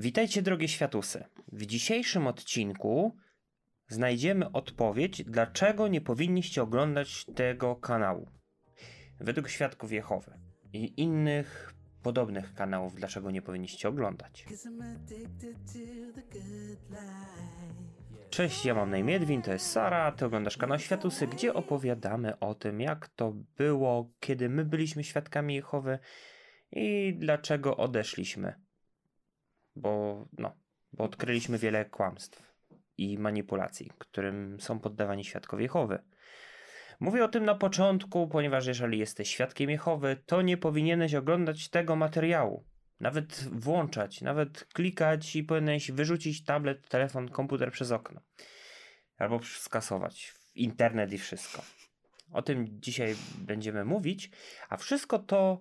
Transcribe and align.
Witajcie 0.00 0.42
drogie 0.42 0.68
światusy. 0.68 1.24
W 1.52 1.66
dzisiejszym 1.66 2.26
odcinku 2.26 3.16
znajdziemy 3.88 4.52
odpowiedź, 4.52 5.24
dlaczego 5.24 5.88
nie 5.88 6.00
powinniście 6.00 6.62
oglądać 6.62 7.24
tego 7.24 7.76
kanału. 7.76 8.30
Według 9.20 9.48
Świadków 9.48 9.92
Jehowy 9.92 10.38
i 10.72 11.00
innych 11.00 11.74
podobnych 12.02 12.54
kanałów, 12.54 12.94
dlaczego 12.94 13.30
nie 13.30 13.42
powinniście 13.42 13.88
oglądać. 13.88 14.46
Cześć, 18.30 18.64
ja 18.64 18.74
mam 18.74 18.90
na 18.90 18.98
imię 18.98 19.16
Edwin, 19.16 19.42
to 19.42 19.52
jest 19.52 19.66
Sara, 19.66 20.12
ty 20.12 20.24
oglądasz 20.24 20.56
kanał 20.56 20.78
Światusy, 20.78 21.26
gdzie 21.26 21.54
opowiadamy 21.54 22.38
o 22.38 22.54
tym, 22.54 22.80
jak 22.80 23.08
to 23.08 23.32
było, 23.56 24.10
kiedy 24.20 24.48
my 24.48 24.64
byliśmy 24.64 25.04
świadkami 25.04 25.54
Jehowy 25.54 25.98
i 26.72 27.14
dlaczego 27.18 27.76
odeszliśmy. 27.76 28.69
Bo, 29.80 30.24
no, 30.38 30.56
bo 30.92 31.04
odkryliśmy 31.04 31.58
wiele 31.58 31.84
kłamstw 31.84 32.42
i 32.98 33.18
manipulacji, 33.18 33.90
którym 33.98 34.60
są 34.60 34.80
poddawani 34.80 35.24
świadkowie 35.24 35.62
Jehowy. 35.62 35.98
Mówię 37.00 37.24
o 37.24 37.28
tym 37.28 37.44
na 37.44 37.54
początku, 37.54 38.28
ponieważ 38.28 38.66
jeżeli 38.66 38.98
jesteś 38.98 39.30
świadkiem 39.30 39.70
Jehowy, 39.70 40.16
to 40.26 40.42
nie 40.42 40.56
powinieneś 40.56 41.14
oglądać 41.14 41.68
tego 41.68 41.96
materiału. 41.96 42.64
Nawet 43.00 43.48
włączać, 43.52 44.20
nawet 44.20 44.64
klikać 44.64 45.36
i 45.36 45.44
powinieneś 45.44 45.90
wyrzucić 45.90 46.44
tablet, 46.44 46.88
telefon, 46.88 47.28
komputer 47.28 47.72
przez 47.72 47.92
okno. 47.92 48.20
Albo 49.18 49.40
skasować 49.42 50.34
internet 50.54 51.12
i 51.12 51.18
wszystko. 51.18 51.62
O 52.32 52.42
tym 52.42 52.80
dzisiaj 52.80 53.14
będziemy 53.38 53.84
mówić, 53.84 54.30
a 54.68 54.76
wszystko 54.76 55.18
to 55.18 55.60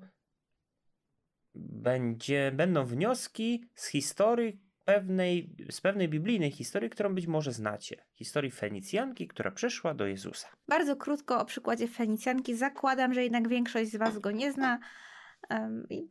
będzie, 1.55 2.51
będą 2.55 2.85
wnioski 2.85 3.63
z 3.75 3.87
historii 3.87 4.61
pewnej, 4.85 5.55
z 5.71 5.81
pewnej 5.81 6.09
biblijnej 6.09 6.51
historii, 6.51 6.89
którą 6.89 7.15
być 7.15 7.27
może 7.27 7.51
znacie. 7.51 8.05
Historii 8.15 8.51
Fenicjanki, 8.51 9.27
która 9.27 9.51
przyszła 9.51 9.93
do 9.93 10.07
Jezusa. 10.07 10.47
Bardzo 10.67 10.95
krótko 10.95 11.39
o 11.39 11.45
przykładzie 11.45 11.87
Fenicjanki. 11.87 12.55
Zakładam, 12.55 13.13
że 13.13 13.23
jednak 13.23 13.47
większość 13.47 13.91
z 13.91 13.95
Was 13.95 14.19
go 14.19 14.31
nie 14.31 14.51
zna. 14.51 14.79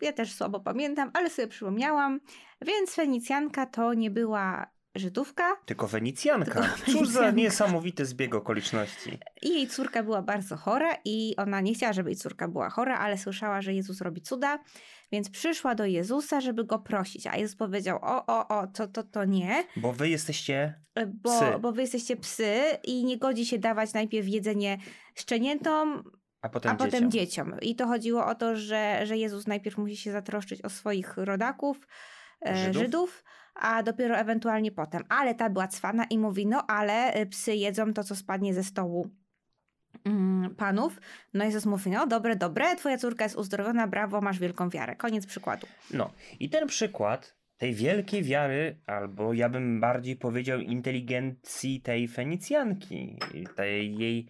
Ja 0.01 0.13
też 0.13 0.33
słabo 0.33 0.61
pamiętam, 0.61 1.11
ale 1.15 1.31
sobie 1.31 1.49
przypomniałam. 1.49 2.21
Więc 2.63 2.95
Fenicjanka 2.95 3.67
to 3.67 3.95
nie 3.95 4.11
była 4.11 4.67
Żydówka. 4.99 5.57
Tylko 5.65 5.89
Wenicjanka. 5.89 6.69
Tylko 6.85 6.93
Cóż 6.93 7.09
za 7.09 7.31
niesamowity 7.31 8.07
zbieg 8.07 8.35
okoliczności. 8.35 9.19
I 9.43 9.49
jej 9.49 9.69
córka 9.69 10.03
była 10.03 10.23
bardzo 10.23 10.57
chora 10.57 10.97
i 11.05 11.35
ona 11.37 11.61
nie 11.61 11.75
chciała, 11.75 11.93
żeby 11.93 12.11
jej 12.11 12.17
córka 12.17 12.49
była 12.49 12.71
chora, 12.71 12.99
ale 12.99 13.19
słyszała, 13.19 13.63
że 13.63 13.75
Jezus 13.75 14.01
robi 14.01 14.23
cuda, 14.23 14.59
więc 15.13 15.31
przyszła 15.31 15.75
do 15.75 15.87
Jezusa, 15.87 16.41
żeby 16.41 16.65
go 16.65 16.79
prosić. 16.79 17.27
A 17.27 17.37
Jezus 17.37 17.57
powiedział, 17.57 17.99
o, 18.03 18.27
o, 18.27 18.49
o, 18.49 18.67
to, 18.67 18.89
to, 18.89 19.03
to 19.03 19.25
nie. 19.25 19.65
Bo 19.77 19.93
wy 19.93 20.09
jesteście 20.09 20.81
e, 20.95 21.07
bo, 21.07 21.31
psy. 21.31 21.59
Bo 21.61 21.73
wy 21.73 21.81
jesteście 21.81 22.17
psy 22.17 22.55
i 22.85 23.05
nie 23.05 23.19
godzi 23.19 23.47
się 23.47 23.59
dawać 23.59 23.93
najpierw 23.93 24.29
jedzenie 24.29 24.79
szczeniętom, 25.15 26.03
a 26.43 26.49
potem, 26.49 26.73
a 26.73 26.75
dzieciom. 26.75 26.91
potem 26.91 27.11
dzieciom. 27.11 27.55
I 27.63 27.77
to 27.77 27.87
chodziło 27.87 28.27
o 28.27 28.35
to, 28.35 28.57
że, 28.57 29.07
że 29.07 29.17
Jezus 29.17 29.47
najpierw 29.47 29.79
musi 29.79 29.97
się 29.97 30.13
zatroszczyć 30.13 30.63
o 30.63 30.71
swoich 30.71 31.17
rodaków, 31.17 31.87
e, 32.47 32.57
Żydów? 32.57 32.83
Żydów 32.83 33.25
a 33.59 33.83
dopiero 33.83 34.17
ewentualnie 34.17 34.73
potem. 34.73 35.05
Ale 35.09 35.35
ta 35.35 35.51
była 35.51 35.69
cwana 35.69 36.05
i 36.05 36.19
mówi, 36.19 36.47
no 36.47 36.67
ale 36.67 37.21
y, 37.21 37.27
psy 37.27 37.55
jedzą 37.55 37.93
to, 37.93 38.05
co 38.05 38.17
spadnie 38.17 38.55
ze 38.55 38.65
stołu 38.65 39.11
mm, 40.05 40.55
panów. 40.55 41.01
No 41.35 41.45
Jezus 41.45 41.67
mówi, 41.67 41.91
no 41.91 42.07
dobre, 42.07 42.37
dobre, 42.37 42.77
twoja 42.77 42.99
córka 42.99 43.25
jest 43.25 43.37
uzdrowiona, 43.37 43.87
brawo, 43.87 44.21
masz 44.21 44.39
wielką 44.39 44.69
wiarę. 44.69 44.97
Koniec 44.97 45.27
przykładu. 45.27 45.67
No 45.91 46.11
i 46.41 46.51
ten 46.51 46.67
przykład 46.67 47.39
tej 47.59 47.75
wielkiej 47.75 48.23
wiary, 48.23 48.81
albo 48.87 49.33
ja 49.33 49.49
bym 49.49 49.81
bardziej 49.81 50.17
powiedział 50.17 50.61
inteligencji 50.61 51.81
tej 51.81 52.09
Fenicjanki, 52.09 53.19
tej 53.57 53.99
jej 53.99 54.29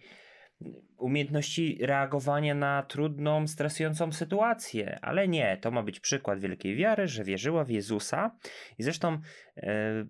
umiejętności 0.97 1.77
reagowania 1.81 2.55
na 2.55 2.83
trudną, 2.83 3.47
stresującą 3.47 4.11
sytuację. 4.11 4.99
Ale 5.01 5.27
nie, 5.27 5.57
to 5.57 5.71
ma 5.71 5.83
być 5.83 5.99
przykład 5.99 6.39
wielkiej 6.39 6.75
wiary, 6.75 7.07
że 7.07 7.23
wierzyła 7.23 7.63
w 7.63 7.69
Jezusa. 7.69 8.35
I 8.77 8.83
zresztą 8.83 9.17
e, 9.57 10.05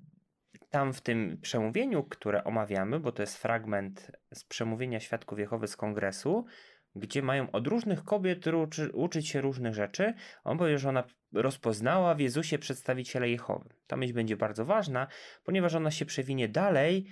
tam 0.69 0.93
w 0.93 1.01
tym 1.01 1.37
przemówieniu, 1.41 2.03
które 2.03 2.43
omawiamy, 2.43 2.99
bo 2.99 3.11
to 3.11 3.23
jest 3.23 3.37
fragment 3.37 4.11
z 4.33 4.43
przemówienia 4.43 4.99
Świadków 4.99 5.39
Jehowy 5.39 5.67
z 5.67 5.75
kongresu, 5.75 6.45
gdzie 6.95 7.21
mają 7.21 7.51
od 7.51 7.67
różnych 7.67 8.03
kobiet 8.03 8.47
uczy, 8.47 8.91
uczyć 8.91 9.27
się 9.27 9.41
różnych 9.41 9.73
rzeczy. 9.73 10.13
On 10.43 10.57
powie, 10.57 10.77
że 10.77 10.89
ona 10.89 11.03
rozpoznała 11.33 12.15
w 12.15 12.19
Jezusie 12.19 12.59
przedstawiciela 12.59 13.25
Jehowy. 13.25 13.69
Ta 13.87 13.97
myśl 13.97 14.13
będzie 14.13 14.37
bardzo 14.37 14.65
ważna, 14.65 15.07
ponieważ 15.43 15.75
ona 15.75 15.91
się 15.91 16.05
przewinie 16.05 16.47
dalej, 16.47 17.05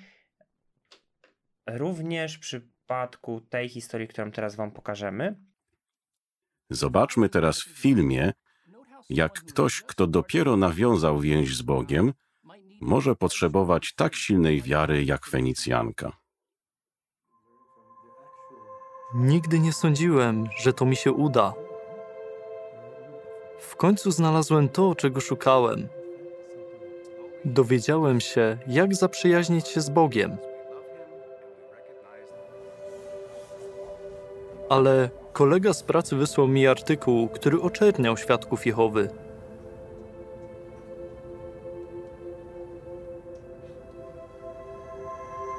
również 1.67 2.37
przy 2.37 2.76
przypadku 2.87 3.41
tej 3.41 3.69
historii, 3.69 4.07
którą 4.07 4.31
teraz 4.31 4.55
Wam 4.55 4.71
pokażemy. 4.71 5.35
Zobaczmy 6.69 7.29
teraz 7.29 7.61
w 7.61 7.67
filmie, 7.67 8.33
jak 9.09 9.33
ktoś, 9.33 9.81
kto 9.81 10.07
dopiero 10.07 10.57
nawiązał 10.57 11.19
więź 11.19 11.55
z 11.57 11.61
Bogiem, 11.61 12.13
może 12.81 13.15
potrzebować 13.15 13.93
tak 13.95 14.15
silnej 14.15 14.61
wiary 14.61 15.03
jak 15.03 15.25
Fenicjanka. 15.25 16.11
Nigdy 19.15 19.59
nie 19.59 19.73
sądziłem, 19.73 20.49
że 20.57 20.73
to 20.73 20.85
mi 20.85 20.95
się 20.95 21.11
uda. 21.11 21.53
W 23.59 23.75
końcu 23.75 24.11
znalazłem 24.11 24.69
to, 24.69 24.95
czego 24.95 25.21
szukałem. 25.21 25.87
Dowiedziałem 27.45 28.21
się, 28.21 28.57
jak 28.67 28.95
zaprzyjaźnić 28.95 29.67
się 29.67 29.81
z 29.81 29.89
Bogiem. 29.89 30.37
Ale 34.69 35.09
kolega 35.33 35.73
z 35.73 35.83
pracy 35.83 36.15
wysłał 36.15 36.47
mi 36.47 36.67
artykuł, 36.67 37.27
który 37.27 37.61
oczerniał 37.61 38.17
świadków 38.17 38.65
Jehowy. 38.65 39.09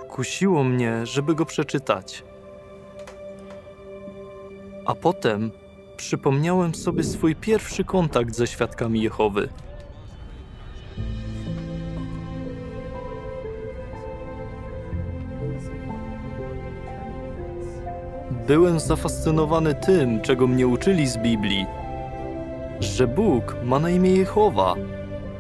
Kusiło 0.09 0.65
mnie, 0.65 1.07
żeby 1.07 1.35
go 1.35 1.47
przeczytać. 1.47 2.25
A 4.87 4.95
potem 4.95 5.51
przypomniałem 5.97 6.75
sobie 6.75 7.05
swój 7.05 7.37
pierwszy 7.37 7.85
kontakt 7.85 8.35
ze 8.35 8.47
świadkami 8.47 9.03
Jehowy. 9.03 9.49
Byłem 18.49 18.81
zafascynowany 18.81 19.75
tym, 19.75 20.21
czego 20.21 20.47
mnie 20.47 20.67
uczyli 20.67 21.07
z 21.07 21.17
Biblii, 21.17 21.67
że 22.81 23.07
Bóg 23.07 23.57
ma 23.65 23.79
na 23.79 23.91
imię 23.91 24.11
Jehowa, 24.11 24.75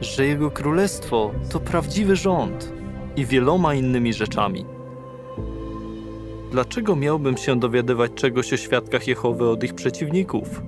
że 0.01 0.27
Jego 0.27 0.51
królestwo 0.51 1.31
to 1.51 1.61
prawdziwy 1.61 2.17
rząd 2.17 2.73
i 3.17 3.27
wieloma 3.27 3.75
innymi 3.75 4.13
rzeczami. 4.13 4.65
Dlaczego 6.51 6.97
miałbym 6.97 7.37
się 7.37 7.61
dowiadywać 7.61 8.13
czegoś 8.15 8.53
o 8.53 8.57
świadkach 8.57 9.09
Jehowy 9.09 9.49
od 9.49 9.65
ich 9.65 9.75
przeciwników? 9.75 10.63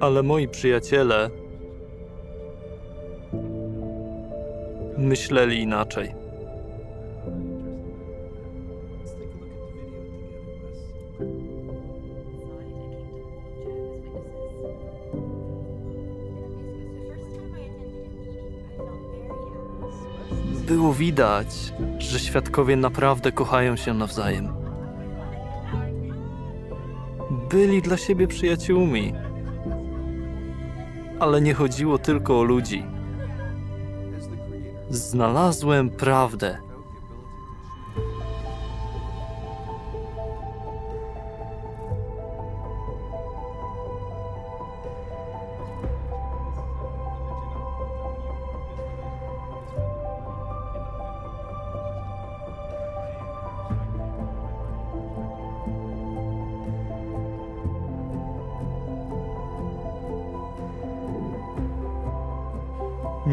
Ale 0.00 0.22
moi 0.22 0.48
przyjaciele 0.48 1.30
myśleli 5.00 5.60
inaczej. 5.60 6.14
Było 20.66 20.94
widać, 20.94 21.46
że 21.98 22.18
świadkowie 22.18 22.76
naprawdę 22.76 23.32
kochają 23.32 23.76
się 23.76 23.94
nawzajem. 23.94 24.48
Byli 27.50 27.82
dla 27.82 27.96
siebie 27.96 28.28
przyjaciółmi. 28.28 29.14
Ale 31.20 31.40
nie 31.40 31.54
chodziło 31.54 31.98
tylko 31.98 32.40
o 32.40 32.42
ludzi. 32.42 32.99
Znalazłem 34.90 35.90
prawdę. 35.90 36.69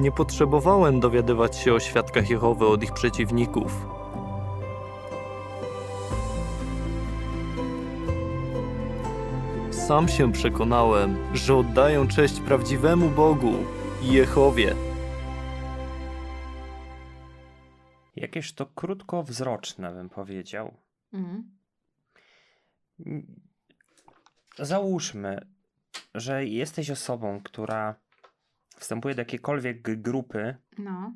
Nie 0.02 0.12
potrzebowałem 0.12 1.00
dowiadywać 1.00 1.58
się 1.58 1.74
o 1.74 1.80
świadkach 1.80 2.30
Jehowy 2.30 2.68
od 2.68 2.84
ich 2.84 2.94
przeciwników. 2.94 3.86
Sam 9.72 10.08
się 10.08 10.32
przekonałem, 10.32 11.36
że 11.36 11.56
oddają 11.56 12.08
cześć 12.08 12.40
prawdziwemu 12.40 13.10
Bogu 13.10 13.54
i 14.02 14.14
Jehowie. 14.14 14.76
Jakież 18.16 18.54
to 18.54 18.66
krótkowzroczne, 18.66 19.92
bym 19.92 20.10
powiedział. 20.10 20.74
Mhm. 21.14 21.58
Załóżmy, 24.60 25.48
że 26.16 26.46
jesteś 26.46 26.92
osobą, 26.92 27.42
która 27.44 27.96
wstępuje 28.80 29.16
do 29.16 29.22
jakiejkolwiek 29.22 30.02
grupy. 30.02 30.56
No. 30.78 31.14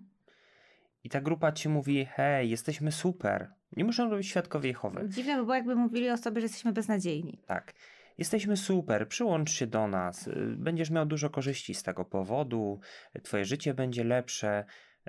I 1.04 1.10
ta 1.10 1.22
grupa 1.22 1.52
ci 1.52 1.70
mówi: 1.70 2.06
hej, 2.06 2.50
jesteśmy 2.50 2.92
super. 2.92 3.54
Nie 3.78 3.86
muszą 3.86 4.10
robić 4.10 4.28
świadkowie 4.28 4.70
Jehowy. 4.70 5.10
Dziwne 5.10 5.36
by 5.38 5.42
było, 5.42 5.56
jakby 5.56 5.76
mówili 5.76 6.10
o 6.10 6.18
sobie, 6.18 6.42
że 6.42 6.46
jesteśmy 6.46 6.74
beznadziejni. 6.74 7.40
Tak. 7.46 7.74
Jesteśmy 8.18 8.58
super, 8.58 9.08
przyłącz 9.08 9.52
się 9.52 9.68
do 9.68 9.88
nas. 9.88 10.30
Będziesz 10.56 10.90
miał 10.90 11.06
dużo 11.06 11.30
korzyści 11.30 11.74
z 11.74 11.84
tego 11.84 12.06
powodu. 12.06 12.80
Twoje 13.24 13.46
życie 13.46 13.74
będzie 13.74 14.04
lepsze. 14.04 14.66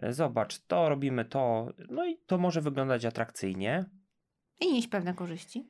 Zobacz, 0.08 0.58
to 0.58 0.88
robimy 0.88 1.24
to. 1.24 1.72
No 1.90 2.06
i 2.06 2.16
to 2.26 2.38
może 2.38 2.60
wyglądać 2.60 3.04
atrakcyjnie. 3.04 3.84
I 4.60 4.72
nieść 4.72 4.88
pewne 4.88 5.14
korzyści. 5.14 5.68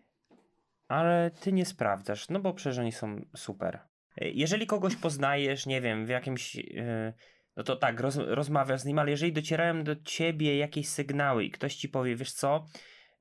Ale 0.88 1.30
ty 1.40 1.52
nie 1.52 1.64
sprawdzasz, 1.64 2.28
no 2.28 2.40
bo 2.40 2.54
przecież 2.54 2.78
oni 2.78 2.92
są 2.92 3.16
super. 3.36 3.80
Jeżeli 4.16 4.66
kogoś 4.66 4.96
poznajesz, 4.96 5.66
nie 5.66 5.80
wiem, 5.80 6.06
w 6.06 6.08
jakimś. 6.08 6.54
Yy, 6.54 7.12
no 7.56 7.62
to 7.62 7.76
tak, 7.76 8.00
roz, 8.00 8.16
rozmawiasz 8.16 8.80
z 8.80 8.84
nim, 8.84 8.98
ale 8.98 9.10
jeżeli 9.10 9.32
docierają 9.32 9.84
do 9.84 9.96
ciebie 9.96 10.56
jakieś 10.56 10.88
sygnały 10.88 11.44
i 11.44 11.50
ktoś 11.50 11.76
ci 11.76 11.88
powie, 11.88 12.16
wiesz 12.16 12.32
co, 12.32 12.66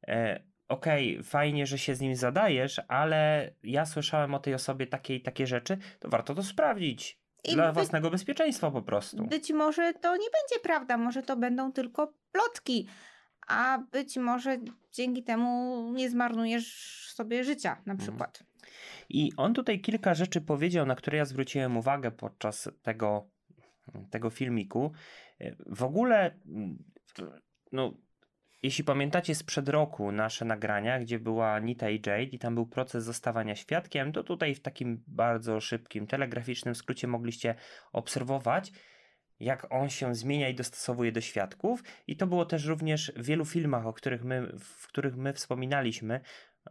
e, 0.08 0.44
okej, 0.68 1.14
okay, 1.14 1.24
fajnie, 1.24 1.66
że 1.66 1.78
się 1.78 1.96
z 1.96 2.02
nim 2.02 2.16
zadajesz, 2.16 2.82
ale 2.88 3.52
ja 3.64 3.86
słyszałem 3.86 4.34
o 4.34 4.40
tej 4.40 4.54
osobie 4.54 4.88
takie 4.88 5.16
i 5.16 5.22
takie 5.22 5.48
rzeczy, 5.48 5.78
to 6.00 6.10
warto 6.10 6.36
to 6.36 6.44
sprawdzić. 6.44 7.22
I 7.44 7.54
dla 7.54 7.68
by, 7.68 7.74
własnego 7.74 8.10
bezpieczeństwa 8.10 8.72
po 8.72 8.82
prostu. 8.82 9.26
Być 9.26 9.52
może 9.52 9.94
to 9.94 10.16
nie 10.16 10.28
będzie 10.40 10.64
prawda, 10.64 10.98
może 10.98 11.24
to 11.24 11.38
będą 11.38 11.72
tylko 11.72 12.14
plotki, 12.32 12.88
a 13.48 13.80
być 13.92 14.18
może 14.18 14.58
dzięki 14.92 15.24
temu 15.24 15.92
nie 15.94 16.10
zmarnujesz 16.10 17.08
sobie 17.14 17.44
życia 17.44 17.82
na 17.86 17.94
mhm. 17.94 17.98
przykład. 17.98 18.44
I 19.09 19.31
on 19.38 19.53
tutaj 19.53 19.81
kilka 19.81 20.13
rzeczy 20.13 20.41
powiedział, 20.41 20.85
na 20.85 20.95
które 20.95 21.18
ja 21.18 21.25
zwróciłem 21.25 21.77
uwagę 21.77 22.12
podczas 22.12 22.69
tego, 22.81 23.29
tego 24.09 24.29
filmiku. 24.29 24.91
W 25.65 25.83
ogóle, 25.83 26.39
no, 27.71 27.94
jeśli 28.63 28.83
pamiętacie 28.83 29.35
sprzed 29.35 29.69
roku 29.69 30.12
nasze 30.12 30.45
nagrania, 30.45 31.00
gdzie 31.00 31.19
była 31.19 31.59
Nita 31.59 31.89
i 31.89 31.95
Jade 31.95 32.23
i 32.23 32.39
tam 32.39 32.56
był 32.56 32.65
proces 32.65 33.03
zostawania 33.03 33.56
świadkiem, 33.56 34.12
to 34.12 34.23
tutaj 34.23 34.56
w 34.56 34.59
takim 34.59 35.03
bardzo 35.07 35.59
szybkim, 35.59 36.07
telegraficznym 36.07 36.75
skrócie 36.75 37.07
mogliście 37.07 37.56
obserwować, 37.91 38.71
jak 39.39 39.68
on 39.69 39.89
się 39.89 40.15
zmienia 40.15 40.50
i 40.50 40.56
dostosowuje 40.56 41.12
do 41.12 41.21
świadków. 41.21 41.83
I 42.07 42.18
to 42.18 42.27
było 42.27 42.45
też 42.45 42.65
również 42.65 43.12
w 43.15 43.25
wielu 43.25 43.45
filmach, 43.45 43.85
o 43.85 43.94
których 43.94 44.23
my, 44.23 44.47
w 44.59 44.88
których 44.88 45.18
my 45.18 45.33
wspominaliśmy, 45.33 46.21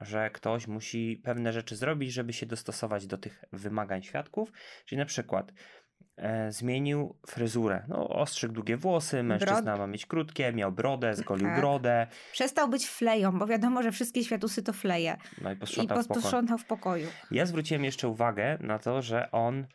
że 0.01 0.31
ktoś 0.31 0.67
musi 0.67 1.21
pewne 1.25 1.53
rzeczy 1.53 1.77
zrobić, 1.77 2.13
żeby 2.13 2.33
się 2.33 2.47
dostosować 2.47 3.07
do 3.07 3.19
tych 3.19 3.45
wymagań 3.53 4.03
świadków. 4.03 4.53
Czyli 4.85 4.99
na 4.99 5.05
przykład 5.05 5.53
e, 6.17 6.53
zmienił 6.53 7.17
fryzurę. 7.27 7.85
No, 7.89 8.09
ostrzyk 8.09 8.53
długie 8.53 8.77
włosy, 8.77 9.23
mężczyzna 9.23 9.63
Brod... 9.63 9.79
ma 9.79 9.87
mieć 9.87 10.07
krótkie, 10.07 10.53
miał 10.53 10.73
brodę, 10.73 11.15
zgolił 11.15 11.47
tak. 11.47 11.61
brodę. 11.61 12.07
Przestał 12.33 12.69
być 12.69 12.87
fleją, 12.87 13.39
bo 13.39 13.47
wiadomo, 13.47 13.83
że 13.83 13.93
wszystkie 13.93 14.25
światusy 14.25 14.63
to 14.63 14.73
fleje. 14.73 15.17
No 15.43 15.53
i 15.53 15.57
posprzątał, 15.57 16.01
I 16.01 16.05
posprzątał 16.05 16.59
w, 16.59 16.65
pokoju. 16.65 17.07
w 17.07 17.09
pokoju. 17.11 17.29
Ja 17.31 17.47
zwróciłem 17.47 17.85
jeszcze 17.85 18.09
uwagę 18.09 18.59
na 18.61 18.79
to, 18.79 19.03
że 19.03 19.31
on 19.31 19.67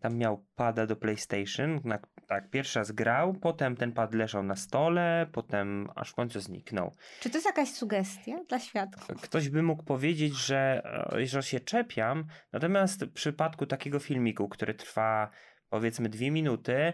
tam 0.00 0.16
miał 0.16 0.44
pada 0.56 0.86
do 0.86 0.96
PlayStation, 0.96 1.80
na, 1.84 1.98
tak, 2.26 2.50
pierwszy 2.50 2.78
raz 2.78 2.92
grał, 2.92 3.34
potem 3.34 3.76
ten 3.76 3.92
pad 3.92 4.14
leżał 4.14 4.42
na 4.42 4.56
stole, 4.56 5.26
potem 5.32 5.88
aż 5.94 6.10
w 6.10 6.14
końcu 6.14 6.40
zniknął. 6.40 6.94
Czy 7.20 7.30
to 7.30 7.36
jest 7.36 7.46
jakaś 7.46 7.68
sugestia 7.68 8.44
dla 8.48 8.58
świadków? 8.58 9.20
Ktoś 9.22 9.48
by 9.48 9.62
mógł 9.62 9.82
powiedzieć, 9.82 10.34
że, 10.34 10.82
e, 11.12 11.26
że 11.26 11.42
się 11.42 11.60
czepiam, 11.60 12.24
natomiast 12.52 13.04
w 13.04 13.12
przypadku 13.12 13.66
takiego 13.66 13.98
filmiku, 13.98 14.48
który 14.48 14.74
trwa 14.74 15.30
powiedzmy 15.68 16.08
dwie 16.08 16.30
minuty, 16.30 16.92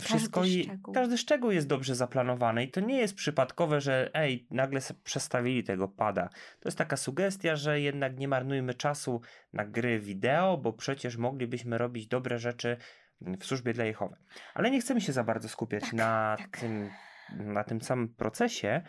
wszystko 0.00 0.40
każdy 0.40 0.62
szczegół. 0.62 0.94
każdy 0.94 1.18
szczegół 1.18 1.50
jest 1.50 1.66
dobrze 1.66 1.94
zaplanowany 1.94 2.64
i 2.64 2.70
to 2.70 2.80
nie 2.80 2.98
jest 2.98 3.14
przypadkowe, 3.14 3.80
że 3.80 4.10
ej, 4.14 4.46
nagle 4.50 4.80
przestawili 5.04 5.64
tego 5.64 5.88
pada. 5.88 6.28
To 6.60 6.68
jest 6.68 6.78
taka 6.78 6.96
sugestia, 6.96 7.56
że 7.56 7.80
jednak 7.80 8.18
nie 8.18 8.28
marnujmy 8.28 8.74
czasu 8.74 9.20
na 9.52 9.64
gry 9.64 10.00
wideo, 10.00 10.58
bo 10.58 10.72
przecież 10.72 11.16
moglibyśmy 11.16 11.78
robić 11.78 12.06
dobre 12.06 12.38
rzeczy 12.38 12.76
w 13.20 13.44
służbie 13.44 13.72
dla 13.72 13.84
Jehowy. 13.84 14.16
Ale 14.54 14.70
nie 14.70 14.80
chcemy 14.80 15.00
się 15.00 15.12
za 15.12 15.24
bardzo 15.24 15.48
skupiać 15.48 15.82
tak, 15.82 15.92
na, 15.92 16.36
tak. 16.38 16.58
Tym, 16.58 16.90
na 17.36 17.64
tym 17.64 17.80
samym 17.80 18.08
procesie. 18.08 18.82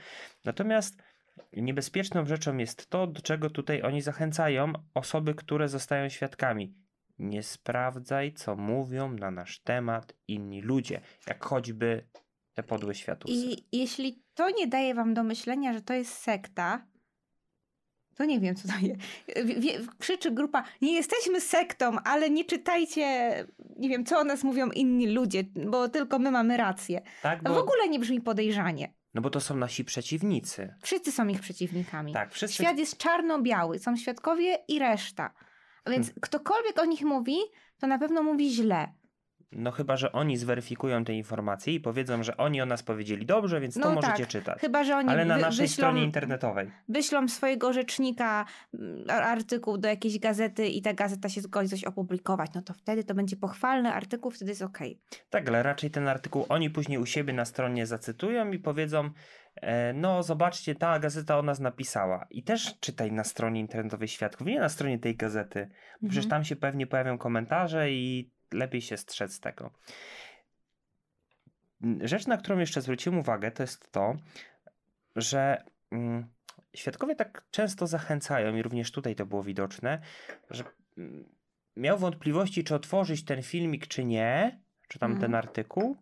Natomiast 0.45 1.03
niebezpieczną 1.53 2.25
rzeczą 2.25 2.57
jest 2.57 2.89
to, 2.89 3.07
do 3.07 3.21
czego 3.21 3.49
tutaj 3.49 3.81
oni 3.81 4.01
zachęcają 4.01 4.73
osoby, 4.93 5.35
które 5.35 5.69
zostają 5.69 6.09
świadkami 6.09 6.82
nie 7.23 7.43
sprawdzaj, 7.43 8.33
co 8.33 8.55
mówią 8.55 9.11
na 9.11 9.31
nasz 9.31 9.59
temat 9.59 10.13
inni 10.27 10.61
ludzie, 10.61 11.01
jak 11.27 11.45
choćby 11.45 12.07
te 12.53 12.63
podłe 12.63 12.95
światusy. 12.95 13.33
I 13.33 13.65
jeśli 13.71 14.23
to 14.33 14.49
nie 14.49 14.67
daje 14.67 14.95
wam 14.95 15.13
do 15.13 15.23
myślenia, 15.23 15.73
że 15.73 15.81
to 15.81 15.93
jest 15.93 16.13
sekta, 16.13 16.85
to 18.15 18.25
nie 18.25 18.39
wiem, 18.39 18.55
co 18.55 18.67
to 18.67 18.73
jest. 18.81 18.99
Krzyczy 19.99 20.31
grupa, 20.31 20.63
nie 20.81 20.93
jesteśmy 20.93 21.41
sektą, 21.41 21.97
ale 22.03 22.29
nie 22.29 22.45
czytajcie, 22.45 23.33
nie 23.77 23.89
wiem, 23.89 24.05
co 24.05 24.19
o 24.19 24.23
nas 24.23 24.43
mówią 24.43 24.69
inni 24.69 25.07
ludzie, 25.07 25.43
bo 25.71 25.89
tylko 25.89 26.19
my 26.19 26.31
mamy 26.31 26.57
rację. 26.57 27.01
Tak, 27.21 27.43
bo... 27.43 27.53
W 27.53 27.57
ogóle 27.57 27.89
nie 27.89 27.99
brzmi 27.99 28.21
podejrzanie. 28.21 28.93
No 29.13 29.21
bo 29.21 29.29
to 29.29 29.41
są 29.41 29.55
nasi 29.55 29.85
przeciwnicy. 29.85 30.75
Wszyscy 30.81 31.11
są 31.11 31.27
ich 31.27 31.39
przeciwnikami. 31.39 32.13
Tak, 32.13 32.31
wszyscy... 32.31 32.55
Świat 32.55 32.77
jest 32.77 32.97
czarno-biały, 32.97 33.79
są 33.79 33.95
świadkowie 33.95 34.57
i 34.67 34.79
reszta. 34.79 35.33
Więc 35.87 36.07
hmm. 36.07 36.21
ktokolwiek 36.21 36.79
o 36.79 36.85
nich 36.85 37.01
mówi, 37.05 37.37
to 37.77 37.87
na 37.87 37.99
pewno 37.99 38.23
mówi 38.23 38.53
źle. 38.53 38.93
No 39.55 39.71
chyba, 39.71 39.97
że 39.97 40.11
oni 40.11 40.37
zweryfikują 40.37 41.05
te 41.05 41.13
informacje 41.13 41.73
i 41.73 41.79
powiedzą, 41.79 42.23
że 42.23 42.37
oni 42.37 42.61
o 42.61 42.65
nas 42.65 42.83
powiedzieli 42.83 43.25
dobrze, 43.25 43.59
więc 43.59 43.75
no 43.75 43.83
to 43.83 43.93
możecie 43.93 44.23
tak. 44.23 44.27
czytać. 44.27 44.59
Chyba, 44.59 44.83
że 44.83 44.95
oni 44.95 45.09
Ale 45.09 45.25
na 45.25 45.37
naszej 45.37 45.67
wyślą, 45.67 45.73
stronie 45.73 46.03
internetowej. 46.03 46.71
Wyślą 46.89 47.27
swojego 47.27 47.73
rzecznika 47.73 48.45
mm, 48.73 49.09
artykuł 49.09 49.77
do 49.77 49.87
jakiejś 49.87 50.19
gazety 50.19 50.67
i 50.67 50.81
ta 50.81 50.93
gazeta 50.93 51.29
się 51.29 51.41
zgodzi 51.41 51.69
coś 51.69 51.83
opublikować, 51.83 52.51
no 52.55 52.61
to 52.61 52.73
wtedy 52.73 53.03
to 53.03 53.13
będzie 53.15 53.35
pochwalny 53.35 53.93
artykuł, 53.93 54.31
wtedy 54.31 54.51
jest 54.51 54.61
ok. 54.61 54.79
Tak, 55.29 55.47
ale 55.47 55.63
raczej 55.63 55.91
ten 55.91 56.07
artykuł 56.07 56.45
oni 56.49 56.69
później 56.69 56.97
u 56.97 57.05
siebie 57.05 57.33
na 57.33 57.45
stronie 57.45 57.85
zacytują 57.85 58.51
i 58.51 58.59
powiedzą, 58.59 59.09
E, 59.55 59.93
no 59.93 60.23
zobaczcie, 60.23 60.75
ta 60.75 60.99
gazeta 60.99 61.39
o 61.39 61.41
nas 61.41 61.59
napisała. 61.59 62.27
I 62.29 62.43
też 62.43 62.79
czytaj 62.79 63.11
na 63.11 63.23
stronie 63.23 63.59
internetowej 63.59 64.07
Świadków, 64.07 64.47
nie 64.47 64.59
na 64.59 64.69
stronie 64.69 64.99
tej 64.99 65.15
gazety. 65.15 65.59
Mhm. 65.59 66.09
Przecież 66.09 66.29
tam 66.29 66.43
się 66.43 66.55
pewnie 66.55 66.87
pojawią 66.87 67.17
komentarze 67.17 67.91
i 67.91 68.32
lepiej 68.53 68.81
się 68.81 68.97
strzec 68.97 69.39
tego. 69.39 69.71
Rzecz, 72.01 72.27
na 72.27 72.37
którą 72.37 72.59
jeszcze 72.59 72.81
zwróciłem 72.81 73.19
uwagę, 73.19 73.51
to 73.51 73.63
jest 73.63 73.91
to, 73.91 74.15
że 75.15 75.63
mm, 75.91 76.27
świadkowie 76.75 77.15
tak 77.15 77.45
często 77.51 77.87
zachęcają, 77.87 78.55
i 78.55 78.61
również 78.61 78.91
tutaj 78.91 79.15
to 79.15 79.25
było 79.25 79.43
widoczne, 79.43 80.01
że 80.49 80.63
mm, 80.97 81.29
miał 81.75 81.97
wątpliwości, 81.97 82.63
czy 82.63 82.75
otworzyć 82.75 83.25
ten 83.25 83.43
filmik, 83.43 83.87
czy 83.87 84.05
nie, 84.05 84.61
czy 84.87 84.99
tam 84.99 85.11
ten 85.11 85.35
mhm. 85.35 85.35
artykuł. 85.35 85.97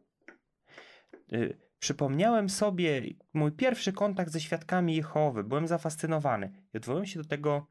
Y, 1.33 1.57
Przypomniałem 1.81 2.49
sobie 2.49 3.01
mój 3.33 3.51
pierwszy 3.51 3.93
kontakt 3.93 4.31
ze 4.31 4.41
świadkami 4.41 4.95
Jehowy. 4.95 5.43
Byłem 5.43 5.67
zafascynowany. 5.67 6.51
I 6.73 6.77
odwołuję 6.77 7.07
się 7.07 7.19
do 7.19 7.27
tego, 7.27 7.67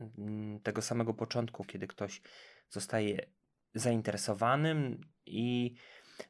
mm, 0.00 0.60
tego 0.60 0.82
samego 0.82 1.14
początku, 1.14 1.64
kiedy 1.64 1.86
ktoś 1.86 2.22
zostaje 2.70 3.26
zainteresowanym 3.78 5.00
i 5.26 5.74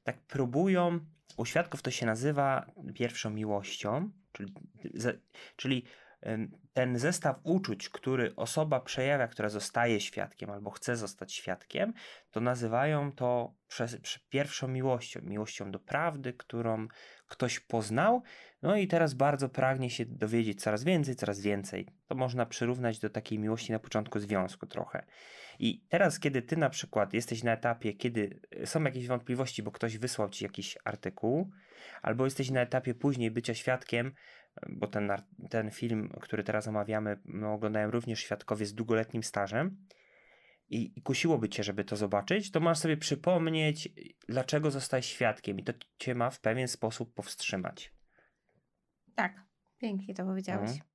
tak 0.05 0.21
próbują. 0.21 1.01
U 1.37 1.45
świadków 1.45 1.83
to 1.83 1.91
się 1.91 2.07
nazywa 2.07 2.67
pierwszą 2.95 3.31
miłością, 3.31 4.11
czyli, 4.33 4.53
czyli 5.57 5.85
ten 6.73 6.99
zestaw 6.99 7.37
uczuć, 7.43 7.89
który 7.89 8.37
osoba 8.37 8.81
przejawia, 8.81 9.29
która 9.29 9.49
zostaje 9.49 10.01
świadkiem 10.01 10.51
albo 10.51 10.71
chce 10.71 10.97
zostać 10.97 11.33
świadkiem, 11.33 11.93
to 12.31 12.41
nazywają 12.41 13.13
to 13.13 13.55
przez, 13.69 13.97
przez 13.97 14.23
pierwszą 14.23 14.69
miłością, 14.69 15.21
miłością 15.23 15.71
do 15.71 15.79
prawdy, 15.79 16.33
którą 16.33 16.89
ktoś 17.27 17.61
poznał, 17.61 18.23
no 18.63 18.77
i 18.77 18.87
teraz 18.87 19.15
bardzo 19.15 19.49
pragnie 19.49 19.91
się 19.91 20.07
dowiedzieć 20.07 20.63
coraz 20.63 20.85
więcej, 20.85 21.17
coraz 21.17 21.41
więcej. 21.41 21.89
To 22.09 22.15
można 22.15 22.47
przyrównać 22.47 22.99
do 22.99 23.11
takiej 23.11 23.39
miłości 23.39 23.73
na 23.73 23.79
początku 23.79 24.19
związku 24.19 24.67
trochę. 24.67 25.07
I 25.59 25.85
teraz, 25.89 26.21
kiedy 26.21 26.43
ty 26.43 26.57
na 26.57 26.71
przykład 26.71 27.15
jesteś 27.15 27.43
na 27.43 27.53
etapie, 27.53 27.93
kiedy 27.93 28.41
są 28.65 28.85
jakieś 28.85 29.07
wątpliwości, 29.07 29.63
bo 29.63 29.71
ktoś 29.71 29.99
wysłał 29.99 30.29
ci 30.29 30.45
jakiś 30.45 30.79
artykuł, 30.85 31.51
albo 32.03 32.25
jesteś 32.25 32.51
na 32.51 32.61
etapie 32.61 32.95
później 32.95 33.31
bycia 33.31 33.55
świadkiem, 33.55 34.13
bo 34.69 34.87
ten, 34.87 35.13
ten 35.51 35.71
film, 35.71 36.09
który 36.21 36.45
teraz 36.45 36.69
omawiamy, 36.69 37.21
no, 37.25 37.53
oglądają 37.53 37.91
również 37.91 38.21
świadkowie 38.21 38.67
z 38.67 38.75
długoletnim 38.75 39.23
stażem 39.23 39.87
i, 40.69 40.99
i 40.99 41.03
kusiłoby 41.03 41.49
cię, 41.49 41.65
żeby 41.65 41.85
to 41.85 41.97
zobaczyć, 41.97 42.51
to 42.51 42.61
masz 42.61 42.79
sobie 42.79 42.97
przypomnieć, 42.97 43.89
dlaczego 44.29 44.71
zostałeś 44.71 45.07
świadkiem 45.07 45.59
i 45.59 45.65
to 45.65 45.73
cię 45.99 46.15
ma 46.15 46.31
w 46.31 46.41
pewien 46.41 46.69
sposób 46.69 47.15
powstrzymać. 47.15 47.93
Tak, 49.15 49.47
pięknie 49.79 50.15
to 50.15 50.25
powiedziałeś. 50.25 50.71
Mhm. 50.71 50.89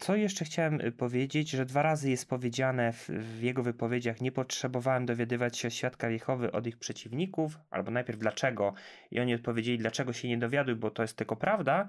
Co 0.00 0.16
jeszcze 0.16 0.44
chciałem 0.44 0.80
y, 0.80 0.92
powiedzieć, 0.92 1.50
że 1.50 1.66
dwa 1.66 1.82
razy 1.82 2.10
jest 2.10 2.28
powiedziane 2.28 2.92
w, 2.92 3.08
w, 3.08 3.42
jego 3.42 3.62
wypowiedziach, 3.62 4.20
nie 4.20 4.32
potrzebowałem 4.32 5.06
dowiadywać 5.06 5.58
się 5.58 5.68
o 5.68 5.70
świadka 5.70 6.10
Jehowy 6.10 6.52
od 6.52 6.66
ich 6.66 6.78
przeciwników, 6.78 7.58
albo 7.70 7.90
najpierw 7.90 8.18
dlaczego, 8.18 8.74
i 9.10 9.20
oni 9.20 9.34
odpowiedzieli, 9.34 9.78
dlaczego 9.78 10.12
się 10.12 10.28
nie 10.28 10.38
dowiaduj, 10.38 10.74
bo 10.74 10.90
to 10.90 11.02
jest 11.02 11.16
tylko 11.16 11.36
prawda, 11.36 11.86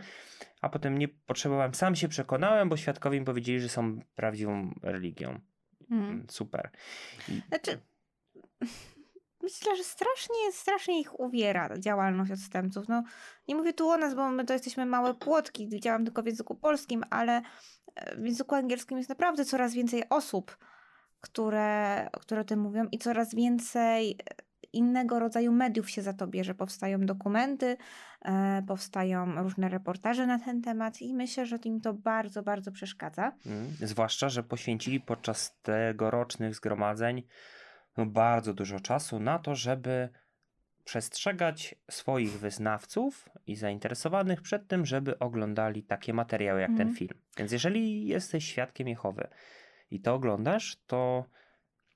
a 0.62 0.70
potem 0.70 0.98
nie 0.98 1.08
potrzebowałem, 1.08 1.74
sam 1.74 1.96
się 1.96 2.08
przekonałem, 2.08 2.70
bo 2.70 2.77
świadkowie 2.77 3.20
mi 3.20 3.25
powiedzieli, 3.25 3.60
że 3.60 3.70
są 3.70 4.00
prawdziwą 4.15 4.74
religią. 4.84 5.39
Hmm. 5.89 6.25
Super. 6.30 6.70
I... 7.30 7.41
Znaczy, 7.48 7.80
myślę, 9.44 9.76
że 9.76 9.84
strasznie, 9.84 10.52
strasznie 10.52 11.00
ich 11.00 11.20
uwiera 11.20 11.70
działalność 11.80 12.32
odstępców. 12.32 12.88
No, 12.88 13.04
nie 13.48 13.56
mówię 13.56 13.74
tu 13.74 13.90
o 13.90 13.98
nas, 13.98 14.16
bo 14.16 14.30
my 14.30 14.46
to 14.46 14.54
jesteśmy 14.54 14.86
małe 14.86 15.14
płotki, 15.14 15.80
działam 15.80 16.06
tylko 16.06 16.24
w 16.24 16.26
języku 16.26 16.56
polskim, 16.56 17.04
ale 17.10 17.42
e, 17.96 18.16
w 18.16 18.26
języku 18.26 18.56
angielskim 18.56 18.98
jest 18.98 19.10
naprawdę 19.10 19.46
coraz 19.46 19.74
więcej 19.74 20.04
osób, 20.10 20.58
które, 21.22 22.10
które 22.22 22.42
o 22.42 22.44
tym 22.44 22.60
mówią 22.60 22.88
i 22.92 22.98
coraz 22.98 23.36
więcej 23.36 24.18
innego 24.74 25.20
rodzaju 25.20 25.52
mediów 25.52 25.90
się 25.90 26.02
za 26.02 26.14
to 26.14 26.28
bierze. 26.28 26.56
Powstają 26.56 27.06
dokumenty, 27.06 27.78
e, 28.22 28.64
powstają 28.68 29.44
różne 29.44 29.70
reportaże 29.70 30.28
na 30.28 30.40
ten 30.40 30.62
temat 30.62 31.02
i 31.02 31.14
myślę, 31.14 31.46
że 31.46 31.60
im 31.66 31.82
to 31.82 31.94
bardzo, 31.94 32.44
bardzo 32.44 32.72
przeszkadza. 32.72 33.32
Mm, 33.46 33.68
zwłaszcza, 33.82 34.30
że 34.30 34.44
poświęcili 34.44 35.00
podczas 35.00 35.60
tegorocznych 35.62 36.56
zgromadzeń 36.56 37.24
no, 37.98 38.06
bardzo 38.06 38.54
dużo 38.54 38.80
czasu 38.80 39.20
na 39.20 39.40
to, 39.40 39.56
żeby 39.56 40.10
przestrzegać 40.84 41.76
swoich 41.92 42.40
wyznawców 42.40 43.30
i 43.48 43.56
zainteresowanych 43.56 44.42
przed 44.42 44.68
tym, 44.68 44.86
żeby 44.86 45.20
oglądali 45.20 45.84
takie 45.84 46.14
materiały 46.14 46.62
jak 46.62 46.70
mm. 46.70 46.78
ten 46.78 46.88
mhm. 46.88 46.98
film. 46.98 47.22
Więc 47.38 47.52
jeżeli 47.52 48.08
jesteś 48.08 48.46
świadkiem 48.46 48.88
Jehowy 48.88 49.28
i 49.92 50.02
to 50.02 50.14
oglądasz, 50.14 50.78
to 50.88 51.26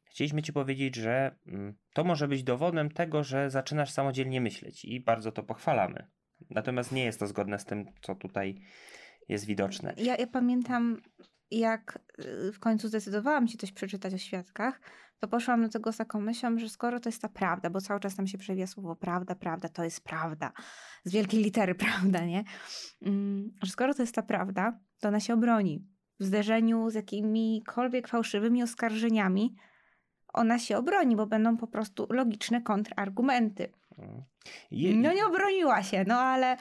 chcieliśmy 0.05 0.41
Ci 0.41 0.53
powiedzieć, 0.53 0.95
że 0.95 1.35
mm, 1.47 1.75
to 1.93 2.03
może 2.03 2.27
być 2.27 2.43
dowodem 2.43 2.91
tego, 2.91 3.23
że 3.23 3.49
zaczynasz 3.49 3.91
samodzielnie 3.91 4.41
myśleć 4.41 4.85
i 4.85 4.99
bardzo 4.99 5.31
to 5.31 5.43
pochwalamy. 5.43 6.07
Natomiast 6.49 6.91
nie 6.91 7.05
jest 7.05 7.19
to 7.19 7.27
zgodne 7.27 7.59
z 7.59 7.65
tym, 7.65 7.85
co 8.01 8.15
tutaj 8.15 8.61
jest 9.29 9.45
widoczne. 9.45 9.93
Ja, 9.97 10.15
ja 10.15 10.27
pamiętam, 10.27 11.01
jak 11.51 11.99
y, 12.19 12.51
w 12.51 12.59
końcu 12.59 12.87
zdecydowałam 12.87 13.47
się 13.47 13.57
coś 13.57 13.71
przeczytać 13.71 14.13
o 14.13 14.17
świadkach, 14.17 14.81
to 15.19 15.27
poszłam 15.27 15.61
do 15.61 15.69
tego 15.69 15.91
z 15.91 15.97
taką 15.97 16.21
myślą, 16.21 16.59
że 16.59 16.69
skoro 16.69 16.99
to 16.99 17.09
jest 17.09 17.21
ta 17.21 17.29
prawda, 17.29 17.69
bo 17.69 17.81
cały 17.81 17.99
czas 17.99 18.15
tam 18.15 18.27
się 18.27 18.37
przewija 18.37 18.67
słowo 18.67 18.95
prawda, 18.95 19.35
prawda, 19.35 19.69
to 19.69 19.83
jest 19.83 20.03
prawda, 20.03 20.51
z 21.03 21.11
wielkiej 21.11 21.43
litery 21.43 21.75
prawda, 21.85 22.25
nie? 22.25 22.43
Mm, 23.01 23.51
że 23.63 23.71
skoro 23.71 23.93
to 23.93 24.03
jest 24.03 24.15
ta 24.15 24.21
prawda, 24.21 24.79
to 24.99 25.07
ona 25.07 25.19
się 25.19 25.33
obroni. 25.33 25.87
W 26.19 26.23
zderzeniu 26.23 26.89
z 26.89 26.93
jakimikolwiek 26.93 28.07
fałszywymi 28.07 28.63
oskarżeniami, 28.63 29.55
ona 30.33 30.59
się 30.59 30.77
obroni, 30.77 31.15
bo 31.15 31.27
będą 31.27 31.57
po 31.57 31.67
prostu 31.67 32.07
logiczne 32.09 32.61
kontrargumenty. 32.61 33.71
Je... 34.71 34.95
No 34.95 35.13
nie 35.13 35.25
obroniła 35.25 35.83
się, 35.83 36.05
no 36.07 36.19
ale 36.19 36.57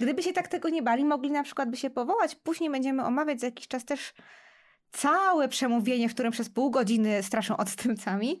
gdyby 0.00 0.22
się 0.22 0.32
tak 0.32 0.48
tego 0.48 0.68
nie 0.68 0.82
bali, 0.82 1.04
mogli 1.04 1.30
na 1.30 1.42
przykład 1.42 1.70
by 1.70 1.76
się 1.76 1.90
powołać. 1.90 2.34
Później 2.34 2.70
będziemy 2.70 3.04
omawiać 3.04 3.40
za 3.40 3.46
jakiś 3.46 3.68
czas 3.68 3.84
też 3.84 4.14
całe 4.92 5.48
przemówienie, 5.48 6.08
w 6.08 6.14
którym 6.14 6.32
przez 6.32 6.48
pół 6.50 6.70
godziny 6.70 7.22
straszą 7.22 7.56
odstępcami. 7.56 8.40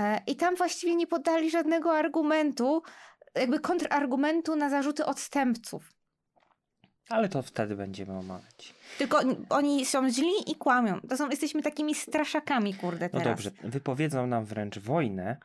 E, 0.00 0.20
I 0.26 0.36
tam 0.36 0.56
właściwie 0.56 0.94
nie 0.94 1.06
podali 1.06 1.50
żadnego 1.50 1.96
argumentu, 1.96 2.82
jakby 3.34 3.60
kontrargumentu 3.60 4.56
na 4.56 4.70
zarzuty 4.70 5.04
odstępców. 5.06 5.92
Ale 7.08 7.28
to 7.28 7.42
wtedy 7.42 7.76
będziemy 7.76 8.18
omawiać. 8.18 8.74
Tylko 8.98 9.20
oni 9.48 9.86
są 9.86 10.10
źli 10.10 10.50
i 10.50 10.54
kłamią. 10.54 11.00
To 11.00 11.16
są, 11.16 11.30
jesteśmy 11.30 11.62
takimi 11.62 11.94
straszakami, 11.94 12.74
kurde, 12.74 13.10
no 13.12 13.20
teraz. 13.20 13.44
No 13.44 13.50
dobrze, 13.50 13.68
wypowiedzą 13.70 14.26
nam 14.26 14.44
wręcz 14.44 14.78
wojnę. 14.78 15.36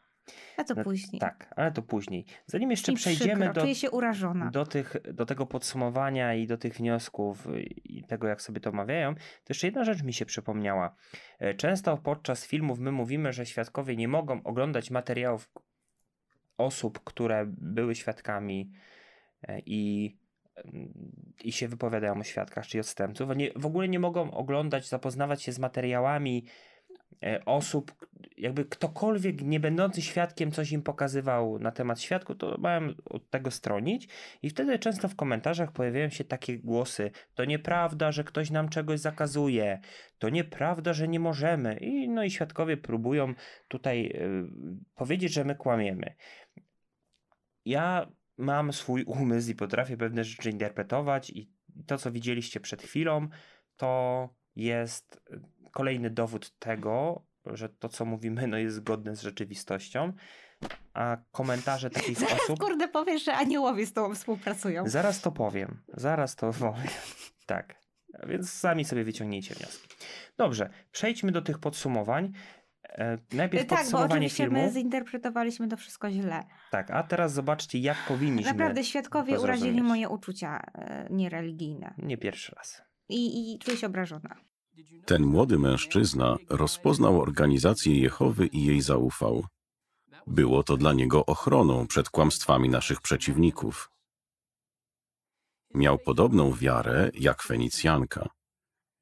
A 0.58 0.63
to 0.63 0.75
no, 0.75 0.84
później. 0.84 1.20
Tak, 1.20 1.53
ale 1.55 1.72
to 1.72 1.82
później. 1.82 2.25
Zanim 2.46 2.72
jeszcze 2.72 2.91
I 2.91 2.96
przejdziemy 2.96 3.46
przykro, 3.46 3.65
do, 3.65 3.74
się 3.74 3.91
urażona. 3.91 4.51
Do, 4.51 4.65
tych, 4.65 4.96
do 5.13 5.25
tego 5.25 5.46
podsumowania 5.46 6.34
i 6.34 6.48
do 6.48 6.58
tych 6.58 6.74
wniosków 6.74 7.48
i 7.84 8.03
tego, 8.03 8.27
jak 8.27 8.41
sobie 8.41 8.60
to 8.60 8.70
omawiają, 8.70 9.15
to 9.15 9.22
jeszcze 9.50 9.67
jedna 9.67 9.84
rzecz 9.84 10.03
mi 10.03 10.13
się 10.13 10.25
przypomniała. 10.25 10.96
E, 11.39 11.53
często 11.53 11.98
podczas 11.98 12.48
filmów 12.48 12.79
my 12.79 12.91
mówimy, 12.91 13.34
że 13.34 13.46
świadkowie 13.46 13.96
nie 13.96 14.08
mogą 14.08 14.44
oglądać 14.44 14.91
materiałów 14.91 15.50
osób, 16.58 17.00
które 17.03 17.46
były 17.48 17.96
świadkami 17.96 18.72
e, 19.48 19.60
i 19.65 20.15
i 21.44 21.51
się 21.51 21.67
wypowiadają 21.67 22.20
o 22.20 22.24
świadkach, 22.24 22.67
czyli 22.67 22.82
odstępców. 22.82 23.29
Oni 23.29 23.50
w 23.55 23.65
ogóle 23.65 23.88
nie 23.88 24.00
mogą 24.00 24.32
oglądać, 24.32 24.89
zapoznawać 24.89 25.44
się 25.44 25.51
z 25.51 25.60
materiałami 25.60 26.46
osób, 27.45 28.07
jakby 28.38 28.65
ktokolwiek 28.65 29.41
nie 29.41 29.59
będący 29.59 30.01
świadkiem 30.01 30.51
coś 30.51 30.71
im 30.71 30.81
pokazywał 30.81 31.59
na 31.59 31.71
temat 31.71 32.01
świadku, 32.01 32.35
to 32.35 32.57
mają 32.57 32.89
od 33.05 33.29
tego 33.29 33.51
stronić 33.51 34.07
i 34.41 34.50
wtedy 34.50 34.79
często 34.79 35.09
w 35.09 35.15
komentarzach 35.15 35.71
pojawiają 35.71 36.09
się 36.09 36.24
takie 36.24 36.59
głosy, 36.59 37.12
to 37.33 37.45
nieprawda, 37.45 38.12
że 38.12 38.24
ktoś 38.24 38.51
nam 38.51 38.69
czegoś 38.69 39.00
zakazuje, 39.00 39.79
to 40.19 40.29
nieprawda, 40.29 40.93
że 40.93 41.07
nie 41.07 41.19
możemy. 41.19 41.77
I 41.77 42.09
no 42.09 42.24
i 42.24 42.31
świadkowie 42.31 42.77
próbują 42.77 43.33
tutaj 43.67 44.05
y, 44.05 44.47
powiedzieć, 44.95 45.33
że 45.33 45.43
my 45.43 45.55
kłamiemy. 45.55 46.15
Ja 47.65 48.12
mam 48.38 48.74
swój 48.74 49.03
umysł 49.03 49.51
i 49.51 49.55
potrafię 49.55 49.97
pewne 49.97 50.24
rzeczy 50.24 50.50
interpretować 50.50 51.29
i 51.29 51.50
to, 51.88 51.97
co 51.97 52.12
widzieliście 52.12 52.59
przed 52.59 52.81
chwilą, 52.81 53.27
to 53.77 54.29
jest 54.55 55.21
kolejny 55.75 56.10
dowód 56.10 56.60
tego, 56.60 57.25
że 57.46 57.70
to, 57.70 57.89
co 57.89 58.05
mówimy, 58.05 58.48
no 58.48 58.58
jest 58.58 58.75
zgodne 58.75 59.15
z 59.15 59.22
rzeczywistością. 59.22 60.13
A 60.94 61.17
komentarze 61.32 61.89
takich 61.89 62.20
zaraz, 62.20 62.41
osób. 62.41 62.60
Kurde, 62.60 62.88
powiesz, 62.88 63.25
że 63.25 63.34
aniołowie 63.34 63.86
z 63.86 63.94
tobą 63.94 64.15
współpracują. 64.15 64.89
Zaraz 64.89 65.22
to 65.22 65.32
powiem. 65.32 65.82
Zaraz 65.94 66.36
to 66.36 66.51
powiem. 66.60 66.88
tak. 67.46 67.75
Więc 68.27 68.51
sami 68.51 68.86
sobie 68.86 69.03
wyciągnijcie 69.03 69.55
wnioski. 69.55 69.88
Dobrze, 70.38 70.70
przejdźmy 70.91 71.32
do 71.32 71.41
tych 71.41 71.60
podsumowań. 71.60 72.32
E, 72.84 73.17
najpierw 73.34 73.67
tak, 73.67 73.79
podsumowanie 73.79 74.10
bo 74.10 74.15
oczywiście 74.15 74.44
filmu. 74.44 74.62
my 74.62 74.72
zinterpretowaliśmy 74.72 75.67
to 75.67 75.77
wszystko 75.77 76.12
źle. 76.12 76.44
Tak, 76.72 76.91
a 76.91 77.03
teraz 77.03 77.34
zobaczcie, 77.34 77.79
jak 77.79 77.98
powinniśmy. 78.08 78.51
Naprawdę, 78.51 78.84
świadkowie 78.84 79.39
urazili 79.39 79.82
moje 79.82 80.10
uczucia 80.10 80.60
e, 80.74 81.08
niereligijne. 81.10 81.94
Nie 81.98 82.17
pierwszy 82.17 82.55
raz. 82.55 82.82
I, 83.10 83.53
I 83.53 83.60
czuję 83.60 83.77
się 83.77 83.88
obrażona. 83.88 84.36
Ten 85.05 85.24
młody 85.24 85.60
mężczyzna 85.60 86.38
rozpoznał 86.50 87.22
organizację 87.22 88.00
Jehowy 88.00 88.48
i 88.48 88.65
jej 88.65 88.82
zaufał. 88.82 89.46
Było 90.27 90.63
to 90.63 90.77
dla 90.77 90.94
niego 90.94 91.25
ochroną 91.25 91.88
przed 91.88 92.10
kłamstwami 92.10 92.70
naszych 92.70 93.01
przeciwników. 93.01 93.91
Miał 95.74 95.98
podobną 95.98 96.53
wiarę 96.53 97.12
jak 97.13 97.44
Fenicjanka. 97.44 98.29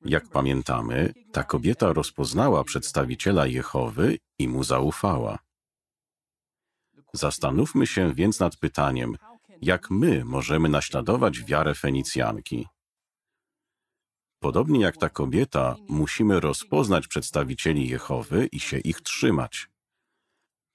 Jak 0.06 0.30
pamiętamy, 0.30 1.14
ta 1.32 1.44
kobieta 1.44 1.94
rozpoznała 1.94 2.64
przedstawiciela 2.64 3.48
Jehowy 3.48 4.18
i 4.40 4.48
mu 4.48 4.64
zaufała. 4.64 5.40
Zastanówmy 7.14 7.88
się 7.88 8.14
więc 8.14 8.40
nad 8.40 8.58
pytaniem, 8.58 9.18
jak 9.62 9.92
my 9.92 10.26
możemy 10.26 10.70
naśladować 10.70 11.44
wiarę 11.44 11.76
Fenicjanki. 11.76 12.68
Podobnie 14.44 14.82
jak 14.82 14.98
ta 14.98 15.10
kobieta, 15.10 15.76
musimy 15.88 16.40
rozpoznać 16.40 17.08
przedstawicieli 17.08 17.90
Jehowy 17.90 18.50
i 18.52 18.60
się 18.60 18.80
ich 18.80 19.02
trzymać. 19.02 19.70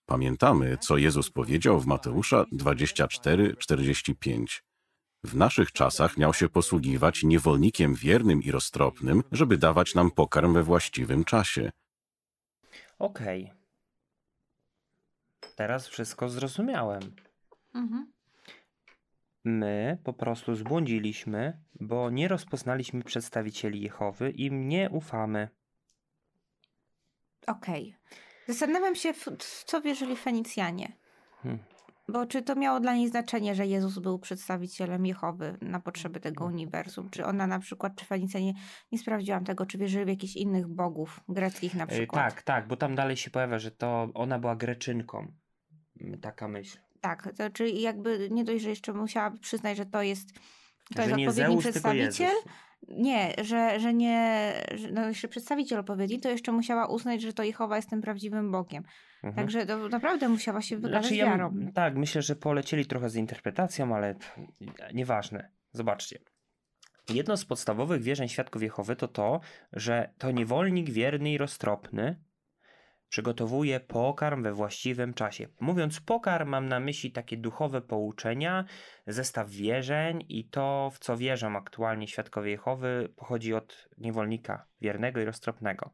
Pamiętamy, 0.07 0.79
co 0.79 0.97
Jezus 0.97 1.31
powiedział 1.31 1.81
w 1.81 1.87
Mateusza 1.87 2.45
24:45. 2.53 4.63
W 5.25 5.37
naszych 5.37 5.73
czasach 5.73 6.17
miał 6.17 6.35
się 6.35 6.49
posługiwać 6.49 7.23
niewolnikiem 7.23 7.95
wiernym 7.95 8.43
i 8.43 8.51
roztropnym, 8.51 9.23
żeby 9.33 9.59
dawać 9.59 9.95
nam 9.95 10.11
pokarm 10.11 10.55
we 10.55 10.63
właściwym 10.63 11.25
czasie. 11.25 11.71
Okej. 12.99 13.45
Okay. 13.45 13.57
Teraz 15.57 15.89
wszystko 15.89 16.29
zrozumiałem. 16.29 17.03
Mhm. 17.75 18.18
My 19.45 19.99
po 20.05 20.13
prostu 20.13 20.55
zbłądziliśmy, 20.55 21.61
bo 21.81 22.11
nie 22.11 22.29
rozpoznaliśmy 22.29 23.03
przedstawicieli 23.03 23.81
Jehowy 23.81 24.31
i 24.31 24.53
nie 24.53 24.91
ufamy. 24.91 25.49
Okej. 27.47 27.95
Okay. 28.07 28.19
Zastanawiam 28.49 28.95
się, 28.95 29.13
w 29.13 29.65
co 29.65 29.81
wierzyli 29.81 30.17
Fenicjanie. 30.17 30.93
Hmm. 31.43 31.59
Bo 32.09 32.27
czy 32.27 32.43
to 32.43 32.55
miało 32.55 32.81
dla 32.81 32.95
niej 32.95 33.09
znaczenie, 33.09 33.55
że 33.55 33.67
Jezus 33.67 33.99
był 33.99 34.19
przedstawicielem 34.19 35.07
Jehowy 35.07 35.59
na 35.63 35.81
potrzeby 35.81 36.21
tego 36.21 36.45
hmm. 36.45 36.55
uniwersum? 36.55 37.11
Czy 37.11 37.25
ona 37.25 37.47
na 37.47 37.59
przykład, 37.59 37.97
czy 37.97 38.05
Fenicjanie, 38.05 38.53
nie 38.93 38.99
sprawdziłam 38.99 39.45
tego, 39.45 39.67
czy 39.67 39.79
wierzyli 39.79 40.05
w 40.05 40.09
jakichś 40.09 40.37
innych 40.37 40.67
bogów 40.69 41.21
greckich 41.29 41.75
na 41.75 41.87
przykład? 41.87 42.25
tak, 42.25 42.43
tak, 42.43 42.69
bo 42.69 42.77
tam 42.77 42.95
dalej 42.95 43.17
się 43.17 43.31
pojawia, 43.31 43.59
że 43.59 43.71
to 43.71 44.09
ona 44.15 44.39
była 44.39 44.57
Greczynką. 44.57 45.33
Taka 46.21 46.49
myśl. 46.49 46.79
Tak, 47.01 47.29
to 47.37 47.51
czyli 47.51 47.83
jakby 47.83 48.29
nie 48.31 48.45
dość, 48.45 48.65
że 48.65 48.71
jeszcze 48.71 48.93
musiała 48.93 49.31
przyznać, 49.31 49.77
że 49.77 49.87
to 49.87 50.03
jest, 50.03 50.29
to 50.95 51.03
że 51.03 51.09
jest 51.09 51.13
odpowiedni 51.13 51.33
Zeus, 51.33 51.61
przedstawiciel. 51.61 52.35
Nie, 52.89 53.35
że, 53.43 53.81
że 53.81 53.95
nie, 53.95 54.53
że 54.75 54.91
no 54.93 55.09
jeszcze 55.09 55.29
przedstawiciel 55.29 55.79
odpowiedzi, 55.79 56.21
to 56.21 56.29
jeszcze 56.29 56.53
musiała 56.53 56.87
uznać, 56.87 57.23
że 57.23 57.33
to 57.33 57.43
Jehowa 57.43 57.77
jest 57.77 57.91
tym 57.91 58.01
prawdziwym 58.01 58.53
Bogiem. 58.53 58.85
Mhm. 59.23 59.35
Także 59.35 59.67
to 59.67 59.89
naprawdę 59.89 60.29
musiała 60.29 60.63
się 60.63 60.77
wykazać 60.77 61.03
znaczy, 61.03 61.17
ja. 61.17 61.51
Tak, 61.75 61.97
myślę, 61.97 62.23
że 62.23 62.37
polecieli 62.37 62.87
trochę 62.87 63.11
z 63.11 63.17
interpretacją, 63.17 63.97
ale 63.97 64.15
nieważne. 64.95 65.51
Zobaczcie. 65.73 66.19
Jedno 67.15 67.37
z 67.37 67.45
podstawowych 67.45 68.03
wierzeń 68.03 68.29
świadków 68.29 68.63
Jehowy 68.63 68.97
to 68.97 69.09
to, 69.09 69.41
że 69.73 70.11
to 70.19 70.31
niewolnik 70.31 70.91
wierny 70.91 71.33
i 71.33 71.39
roztropny 71.39 72.17
przygotowuje 73.09 73.81
pokarm 73.81 74.43
we 74.43 74.53
właściwym 74.53 75.15
czasie. 75.15 75.49
Mówiąc 75.61 76.01
pokarm, 76.01 76.49
mam 76.49 76.69
na 76.69 76.81
myśli 76.81 77.13
takie 77.13 77.37
duchowe 77.37 77.81
pouczenia, 77.81 78.65
zestaw 79.07 79.51
wierzeń 79.51 80.25
i 80.29 80.49
to, 80.49 80.91
w 80.95 80.99
co 80.99 81.17
wierzą 81.17 81.57
aktualnie 81.57 82.09
świadkowie 82.09 82.51
Jehowy, 82.51 83.13
pochodzi 83.17 83.55
od 83.55 83.89
niewolnika 83.99 84.67
wiernego 84.81 85.21
i 85.21 85.25
roztropnego. 85.25 85.91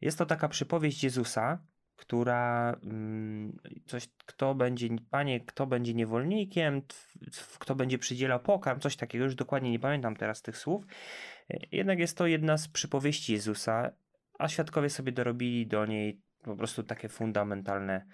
Jest 0.00 0.18
to 0.18 0.26
taka 0.26 0.48
przypowieść 0.48 1.04
Jezusa, 1.04 1.58
która 1.96 2.76
mm, 2.82 3.58
coś, 3.86 4.08
kto 4.26 4.54
będzie, 4.54 4.88
panie, 5.10 5.40
kto 5.40 5.66
będzie 5.66 5.94
niewolnikiem, 5.94 6.82
kto 7.58 7.74
będzie 7.74 7.98
przydzielał 7.98 8.40
pokarm, 8.40 8.80
coś 8.80 8.96
takiego, 8.96 9.24
już 9.24 9.34
dokładnie 9.34 9.70
nie 9.70 9.78
pamiętam 9.78 10.16
teraz 10.16 10.42
tych 10.42 10.58
słów. 10.58 10.84
Jednak 11.72 11.98
jest 11.98 12.16
to 12.16 12.26
jedna 12.26 12.56
z 12.58 12.68
przypowieści 12.68 13.32
Jezusa, 13.32 13.90
a 14.38 14.48
świadkowie 14.48 14.90
sobie 14.90 15.12
dorobili 15.12 15.66
do 15.66 15.86
niej 15.86 16.20
po 16.46 16.56
prostu 16.56 16.82
takie 16.82 17.08
fundamentalne 17.08 18.06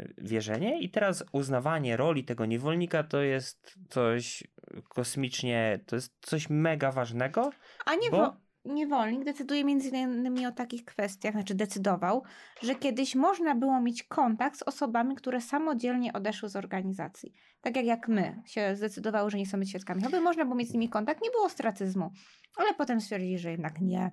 y, 0.00 0.14
wierzenie. 0.18 0.80
I 0.80 0.90
teraz 0.90 1.24
uznawanie 1.32 1.96
roli 1.96 2.24
tego 2.24 2.46
niewolnika 2.46 3.02
to 3.02 3.22
jest 3.22 3.78
coś 3.88 4.44
kosmicznie, 4.88 5.80
to 5.86 5.96
jest 5.96 6.14
coś 6.20 6.50
mega 6.50 6.92
ważnego. 6.92 7.50
A 7.86 7.94
nie 7.94 8.10
bo... 8.10 8.36
niewolnik 8.64 9.24
decyduje 9.24 9.64
między 9.64 9.88
innymi 9.88 10.46
o 10.46 10.52
takich 10.52 10.84
kwestiach, 10.84 11.32
znaczy 11.32 11.54
decydował, 11.54 12.22
że 12.62 12.74
kiedyś 12.74 13.14
można 13.14 13.54
było 13.54 13.80
mieć 13.80 14.02
kontakt 14.02 14.58
z 14.58 14.62
osobami, 14.62 15.16
które 15.16 15.40
samodzielnie 15.40 16.12
odeszły 16.12 16.48
z 16.48 16.56
organizacji. 16.56 17.32
Tak 17.60 17.76
jak, 17.76 17.86
jak 17.86 18.08
my 18.08 18.42
się 18.46 18.76
zdecydowały, 18.76 19.30
że 19.30 19.38
nie 19.38 19.46
są 19.46 19.58
być 19.58 19.70
świadkami. 19.70 20.02
Choby 20.02 20.20
można 20.20 20.44
było 20.44 20.56
mieć 20.56 20.68
z 20.68 20.72
nimi 20.72 20.88
kontakt, 20.88 21.22
nie 21.22 21.30
było 21.30 21.48
stracyzmu. 21.48 22.10
Ale 22.56 22.74
potem 22.74 23.00
stwierdzili, 23.00 23.38
że 23.38 23.50
jednak 23.50 23.80
nie 23.80 24.10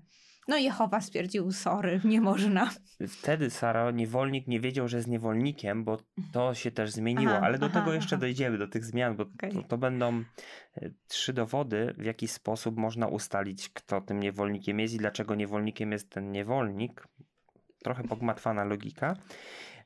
no 0.47 0.57
Jehowa 0.57 1.01
stwierdził, 1.01 1.51
sorry, 1.51 2.01
nie 2.03 2.21
można. 2.21 2.69
Wtedy 3.07 3.49
Sara, 3.49 3.91
niewolnik 3.91 4.47
nie 4.47 4.59
wiedział, 4.59 4.87
że 4.87 4.97
jest 4.97 5.09
niewolnikiem, 5.09 5.83
bo 5.83 5.97
to 6.31 6.53
się 6.53 6.71
też 6.71 6.91
zmieniło, 6.91 7.31
aha, 7.31 7.45
ale 7.45 7.57
do 7.59 7.65
aha, 7.65 7.79
tego 7.79 7.93
jeszcze 7.93 8.15
aha. 8.15 8.21
dojdziemy, 8.21 8.57
do 8.57 8.67
tych 8.67 8.85
zmian, 8.85 9.15
bo 9.15 9.23
okay. 9.23 9.51
to, 9.51 9.63
to, 9.63 9.77
będą 9.77 10.23
e, 10.75 10.89
trzy 11.07 11.33
dowody, 11.33 11.93
w 11.97 12.05
jaki 12.05 12.27
sposób 12.27 12.77
można 12.77 13.07
ustalić, 13.07 13.69
kto 13.69 14.01
tym 14.01 14.19
niewolnikiem 14.19 14.79
jest 14.79 14.93
i 14.93 14.97
dlaczego 14.97 15.35
niewolnikiem 15.35 15.91
jest 15.91 16.09
ten 16.09 16.31
niewolnik. 16.31 17.07
Trochę 17.83 18.03
pogmatwana 18.03 18.63
logika, 18.63 19.15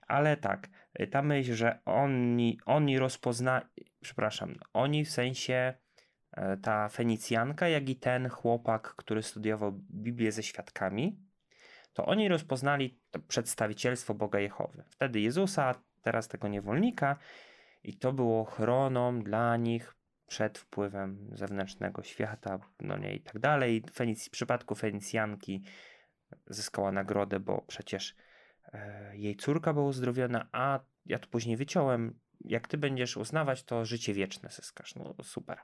ale 0.08 0.38
tak, 0.38 0.70
e, 0.94 1.07
ta 1.07 1.22
myśl, 1.22 1.53
że 1.53 1.79
oni, 1.86 2.59
oni 2.66 3.00
rozpozna, 3.00 3.62
przepraszam, 4.01 4.55
oni 4.74 5.05
w 5.05 5.12
sensie 5.12 5.74
ta 6.61 6.89
Fenicjanka, 6.89 7.67
jak 7.67 7.89
i 7.89 7.96
ten 7.96 8.29
chłopak, 8.29 8.96
który 8.96 9.24
studiował 9.24 9.72
Biblię 9.91 10.31
ze 10.31 10.44
świadkami, 10.44 11.20
to 11.94 12.05
oni 12.05 12.27
rozpoznali 12.27 13.00
to 13.11 13.20
przedstawicielstwo 13.20 14.13
Boga 14.13 14.39
Jehowy. 14.39 14.83
Wtedy 14.89 15.20
Jezusa, 15.20 15.75
teraz 16.01 16.27
tego 16.27 16.48
niewolnika, 16.48 17.17
i 17.83 17.98
to 17.98 18.13
było 18.13 18.41
ochroną 18.41 19.20
dla 19.20 19.57
nich 19.57 19.96
przed 20.27 20.57
wpływem 20.57 21.29
zewnętrznego 21.33 22.03
świata, 22.03 22.59
no 22.79 22.98
nie 22.98 23.15
i 23.15 23.22
tak 23.22 23.39
dalej. 23.39 23.83
Fenic, 23.94 24.27
w 24.27 24.29
przypadku 24.29 24.75
Fenicjanki 24.75 25.63
zyskała 26.48 26.91
nagrodę, 26.91 27.39
bo 27.39 27.61
przecież 27.67 28.15
e, 28.74 29.17
jej 29.17 29.35
córka 29.35 29.74
była 29.74 29.85
uzdrowiona, 29.85 30.48
a 30.51 30.79
ja 31.05 31.20
to 31.20 31.27
później 31.27 31.57
wyciąłem. 31.57 32.20
Jak 32.46 32.67
ty 32.67 32.77
będziesz 32.77 33.17
uznawać, 33.17 33.63
to 33.63 33.85
życie 33.85 34.13
wieczne 34.13 34.50
zyskasz. 34.50 34.96
No 34.96 35.15
super. 35.24 35.57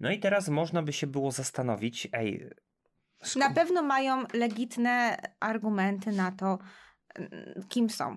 No 0.00 0.10
i 0.10 0.18
teraz 0.18 0.48
można 0.48 0.82
by 0.82 0.92
się 0.92 1.06
było 1.06 1.30
zastanowić, 1.30 2.08
ej. 2.12 2.50
Na 3.36 3.50
pewno 3.50 3.82
mają 3.82 4.24
legitne 4.34 5.16
argumenty 5.40 6.12
na 6.12 6.32
to, 6.32 6.58
kim 7.68 7.90
są. 7.90 8.16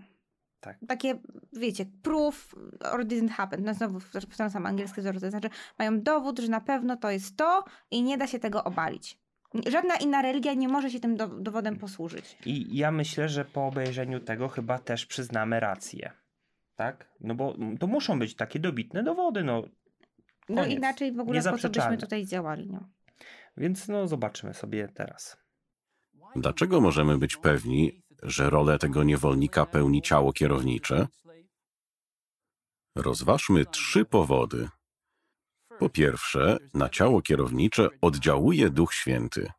Tak. 0.59 0.77
Takie, 0.87 1.19
wiecie, 1.53 1.85
proof 2.01 2.55
or 2.91 3.05
didn't 3.05 3.29
happen. 3.29 3.63
No 3.63 3.73
znowu 3.73 3.99
sam 4.49 4.65
angielskie 4.65 5.01
wzór, 5.01 5.19
to 5.19 5.29
znaczy 5.29 5.49
mają 5.79 6.01
dowód, 6.01 6.39
że 6.39 6.47
na 6.47 6.61
pewno 6.61 6.97
to 6.97 7.11
jest 7.11 7.37
to 7.37 7.63
i 7.91 8.03
nie 8.03 8.17
da 8.17 8.27
się 8.27 8.39
tego 8.39 8.63
obalić. 8.63 9.19
Żadna 9.67 9.95
inna 9.95 10.21
religia 10.21 10.53
nie 10.53 10.67
może 10.67 10.89
się 10.89 10.99
tym 10.99 11.15
do, 11.15 11.27
dowodem 11.27 11.75
posłużyć. 11.75 12.37
I 12.45 12.77
ja 12.77 12.91
myślę, 12.91 13.29
że 13.29 13.45
po 13.45 13.67
obejrzeniu 13.67 14.19
tego 14.19 14.47
chyba 14.47 14.79
też 14.79 15.05
przyznamy 15.05 15.59
rację. 15.59 16.11
Tak? 16.75 17.09
No 17.19 17.35
bo 17.35 17.55
to 17.79 17.87
muszą 17.87 18.19
być 18.19 18.35
takie 18.35 18.59
dobitne 18.59 19.03
dowody. 19.03 19.43
No, 19.43 19.63
no 20.49 20.65
inaczej 20.65 21.11
w 21.13 21.19
ogóle 21.19 21.43
po 21.43 21.57
co 21.57 21.69
byśmy 21.69 21.97
tutaj 21.97 22.25
działali. 22.25 22.69
No. 22.71 22.89
Więc 23.57 23.87
no 23.87 24.07
zobaczymy 24.07 24.53
sobie 24.53 24.87
teraz. 24.87 25.37
Dlaczego 26.35 26.81
możemy 26.81 27.17
być 27.17 27.37
pewni, 27.37 28.03
że 28.23 28.49
rolę 28.49 28.79
tego 28.79 29.03
niewolnika 29.03 29.65
pełni 29.65 30.01
ciało 30.01 30.33
kierownicze? 30.33 31.07
Rozważmy 32.95 33.65
trzy 33.65 34.05
powody. 34.05 34.69
Po 35.79 35.89
pierwsze, 35.89 36.57
na 36.73 36.89
ciało 36.89 37.21
kierownicze 37.21 37.87
oddziałuje 38.01 38.69
Duch 38.69 38.93
Święty. 38.93 39.51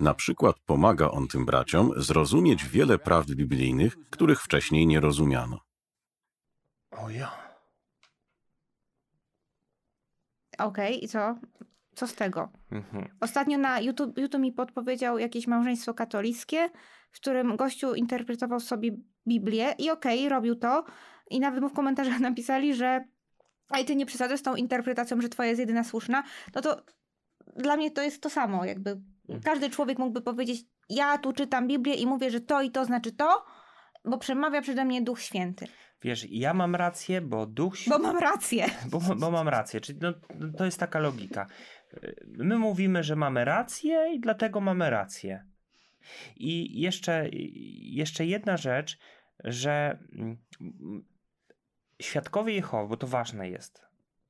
Na 0.00 0.14
przykład 0.14 0.56
pomaga 0.66 1.10
on 1.10 1.28
tym 1.28 1.46
braciom 1.46 1.92
zrozumieć 1.96 2.64
wiele 2.64 2.98
prawd 2.98 3.34
biblijnych, 3.34 3.96
których 4.10 4.42
wcześniej 4.42 4.86
nie 4.86 5.00
rozumiano. 5.00 5.60
O 6.90 7.10
ja. 7.10 7.47
Okej, 10.58 10.96
okay, 10.96 11.04
i 11.04 11.08
co? 11.08 11.34
Co 11.94 12.06
z 12.06 12.14
tego? 12.14 12.48
Mhm. 12.72 13.08
Ostatnio 13.20 13.58
na 13.58 13.80
YouTube, 13.80 14.18
YouTube 14.18 14.42
mi 14.42 14.52
podpowiedział 14.52 15.18
jakieś 15.18 15.46
małżeństwo 15.46 15.94
katolickie, 15.94 16.70
w 17.10 17.16
którym 17.16 17.56
gościu 17.56 17.94
interpretował 17.94 18.60
sobie 18.60 18.90
Biblię 19.28 19.74
i 19.78 19.90
okej, 19.90 20.18
okay, 20.18 20.28
robił 20.28 20.54
to. 20.54 20.84
I 21.30 21.40
nawet 21.40 21.60
mu 21.60 21.68
w 21.68 21.72
komentarzach 21.72 22.20
napisali, 22.30 22.74
że 22.74 23.04
a 23.68 23.78
i 23.78 23.84
ty 23.84 23.96
nie 23.96 24.06
przesadzasz 24.06 24.40
z 24.40 24.42
tą 24.42 24.54
interpretacją, 24.54 25.20
że 25.20 25.28
twoja 25.28 25.48
jest 25.48 25.60
jedyna 25.60 25.84
słuszna, 25.84 26.22
no 26.54 26.60
to 26.60 26.82
dla 27.56 27.76
mnie 27.76 27.90
to 27.90 28.02
jest 28.02 28.22
to 28.22 28.30
samo. 28.30 28.64
Jakby 28.64 28.90
mhm. 28.90 29.40
każdy 29.44 29.70
człowiek 29.70 29.98
mógłby 29.98 30.20
powiedzieć, 30.20 30.64
ja 30.88 31.18
tu 31.18 31.32
czytam 31.32 31.68
Biblię 31.68 31.94
i 31.94 32.06
mówię, 32.06 32.30
że 32.30 32.40
to 32.40 32.62
i 32.62 32.70
to 32.70 32.84
znaczy 32.84 33.12
to, 33.12 33.44
bo 34.04 34.18
przemawia 34.18 34.62
przede 34.62 34.84
mnie 34.84 35.02
Duch 35.02 35.20
Święty. 35.20 35.66
Wiesz, 36.02 36.26
ja 36.30 36.54
mam 36.54 36.74
rację, 36.74 37.20
bo 37.20 37.46
Duch 37.46 37.74
Bo 37.88 37.98
mam 37.98 38.18
rację. 38.18 38.66
Bo, 38.90 39.00
bo 39.00 39.30
mam 39.30 39.48
rację, 39.48 39.80
czyli 39.80 39.98
no, 40.02 40.12
to 40.56 40.64
jest 40.64 40.80
taka 40.80 40.98
logika. 40.98 41.46
My 42.26 42.58
mówimy, 42.58 43.02
że 43.02 43.16
mamy 43.16 43.44
rację 43.44 44.12
i 44.14 44.20
dlatego 44.20 44.60
mamy 44.60 44.90
rację. 44.90 45.44
I 46.36 46.80
jeszcze, 46.80 47.28
jeszcze 47.82 48.26
jedna 48.26 48.56
rzecz, 48.56 48.98
że 49.44 49.98
mm, 50.12 50.38
świadkowie 52.02 52.54
Jehowy, 52.54 52.88
bo 52.88 52.96
to 52.96 53.06
ważne 53.06 53.50
jest, 53.50 53.82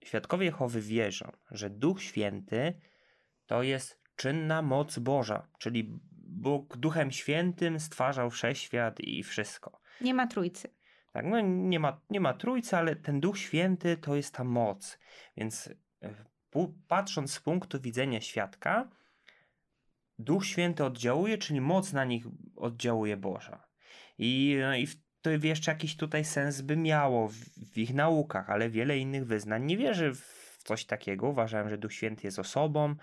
świadkowie 0.04 0.46
Jehowy 0.46 0.80
wierzą, 0.80 1.32
że 1.50 1.70
Duch 1.70 2.02
Święty 2.02 2.80
to 3.46 3.62
jest 3.62 4.02
czynna 4.16 4.62
moc 4.62 4.98
Boża, 4.98 5.48
czyli 5.58 6.00
Bóg 6.28 6.76
Duchem 6.76 7.12
Świętym 7.12 7.80
stwarzał 7.80 8.30
wszechświat 8.30 9.00
i 9.00 9.22
wszystko. 9.22 9.80
Nie 10.00 10.14
ma 10.14 10.26
trójcy. 10.26 10.68
Tak, 11.12 11.26
no 11.26 11.40
nie 11.40 11.80
ma, 11.80 12.00
nie 12.10 12.20
ma 12.20 12.34
trójcy, 12.34 12.76
ale 12.76 12.96
ten 12.96 13.20
Duch 13.20 13.38
Święty 13.38 13.96
to 13.96 14.16
jest 14.16 14.34
ta 14.34 14.44
moc. 14.44 14.98
Więc 15.36 15.70
e, 16.02 16.14
patrząc 16.88 17.32
z 17.32 17.40
punktu 17.40 17.80
widzenia 17.80 18.20
świadka, 18.20 18.88
Duch 20.18 20.46
Święty 20.46 20.84
oddziałuje, 20.84 21.38
czyli 21.38 21.60
moc 21.60 21.92
na 21.92 22.04
nich 22.04 22.24
oddziałuje 22.56 23.16
Boża. 23.16 23.68
I, 24.18 24.56
no 24.60 24.76
i 24.76 24.88
to 25.22 25.30
jeszcze 25.30 25.70
jakiś 25.70 25.96
tutaj 25.96 26.24
sens 26.24 26.60
by 26.60 26.76
miało 26.76 27.28
w, 27.28 27.34
w, 27.72 27.78
ich 27.78 27.94
naukach, 27.94 28.50
ale 28.50 28.70
wiele 28.70 28.98
innych 28.98 29.26
wyznań 29.26 29.64
nie 29.64 29.76
wierzy 29.76 30.14
w 30.14 30.58
coś 30.64 30.84
takiego. 30.84 31.28
Uważałem, 31.28 31.68
że 31.68 31.78
Duch 31.78 31.92
Święty 31.92 32.26
jest 32.26 32.38
osobą. 32.38 32.94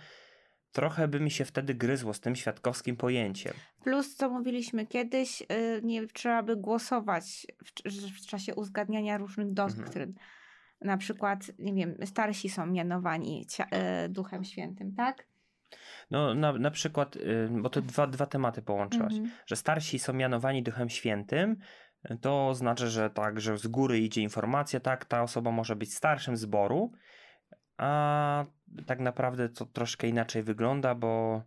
Trochę 0.75 1.07
by 1.07 1.19
mi 1.19 1.31
się 1.31 1.45
wtedy 1.45 1.75
gryzło 1.75 2.13
z 2.13 2.19
tym 2.19 2.35
świadkowskim 2.35 2.97
pojęciem. 2.97 3.53
Plus, 3.83 4.15
co 4.15 4.29
mówiliśmy 4.29 4.85
kiedyś, 4.85 5.41
yy, 5.41 5.47
nie 5.83 6.07
trzeba 6.07 6.43
by 6.43 6.55
głosować 6.55 7.47
w, 7.65 8.21
w 8.23 8.27
czasie 8.27 8.55
uzgadniania 8.55 9.17
różnych 9.17 9.53
doktryn. 9.53 10.09
Mhm. 10.09 10.15
Na 10.81 10.97
przykład, 10.97 11.51
nie 11.59 11.73
wiem, 11.73 11.95
starsi 12.05 12.49
są 12.49 12.65
mianowani 12.65 13.47
yy, 13.59 14.09
Duchem 14.09 14.43
Świętym, 14.43 14.95
tak? 14.95 15.27
No 16.11 16.33
na, 16.33 16.53
na 16.53 16.71
przykład, 16.71 17.15
yy, 17.15 17.49
bo 17.61 17.69
to 17.69 17.81
dwa, 17.81 18.07
dwa 18.07 18.25
tematy 18.25 18.61
połączyłaś, 18.61 19.13
-hmm. 19.13 19.27
że 19.45 19.55
starsi 19.55 19.99
są 19.99 20.13
mianowani 20.13 20.63
Duchem 20.63 20.89
Świętym, 20.89 21.57
to 22.21 22.53
znaczy, 22.53 22.89
że 22.89 23.09
tak, 23.09 23.41
że 23.41 23.57
z 23.57 23.67
góry 23.67 23.99
idzie 23.99 24.21
informacja, 24.21 24.79
tak, 24.79 25.05
ta 25.05 25.23
osoba 25.23 25.51
może 25.51 25.75
być 25.75 25.93
starszym 25.93 26.38
zboru, 26.38 26.91
a 27.77 28.45
tak 28.85 28.99
naprawdę 28.99 29.49
to 29.49 29.65
troszkę 29.65 30.07
inaczej 30.07 30.43
wygląda, 30.43 30.95
bo 30.95 31.41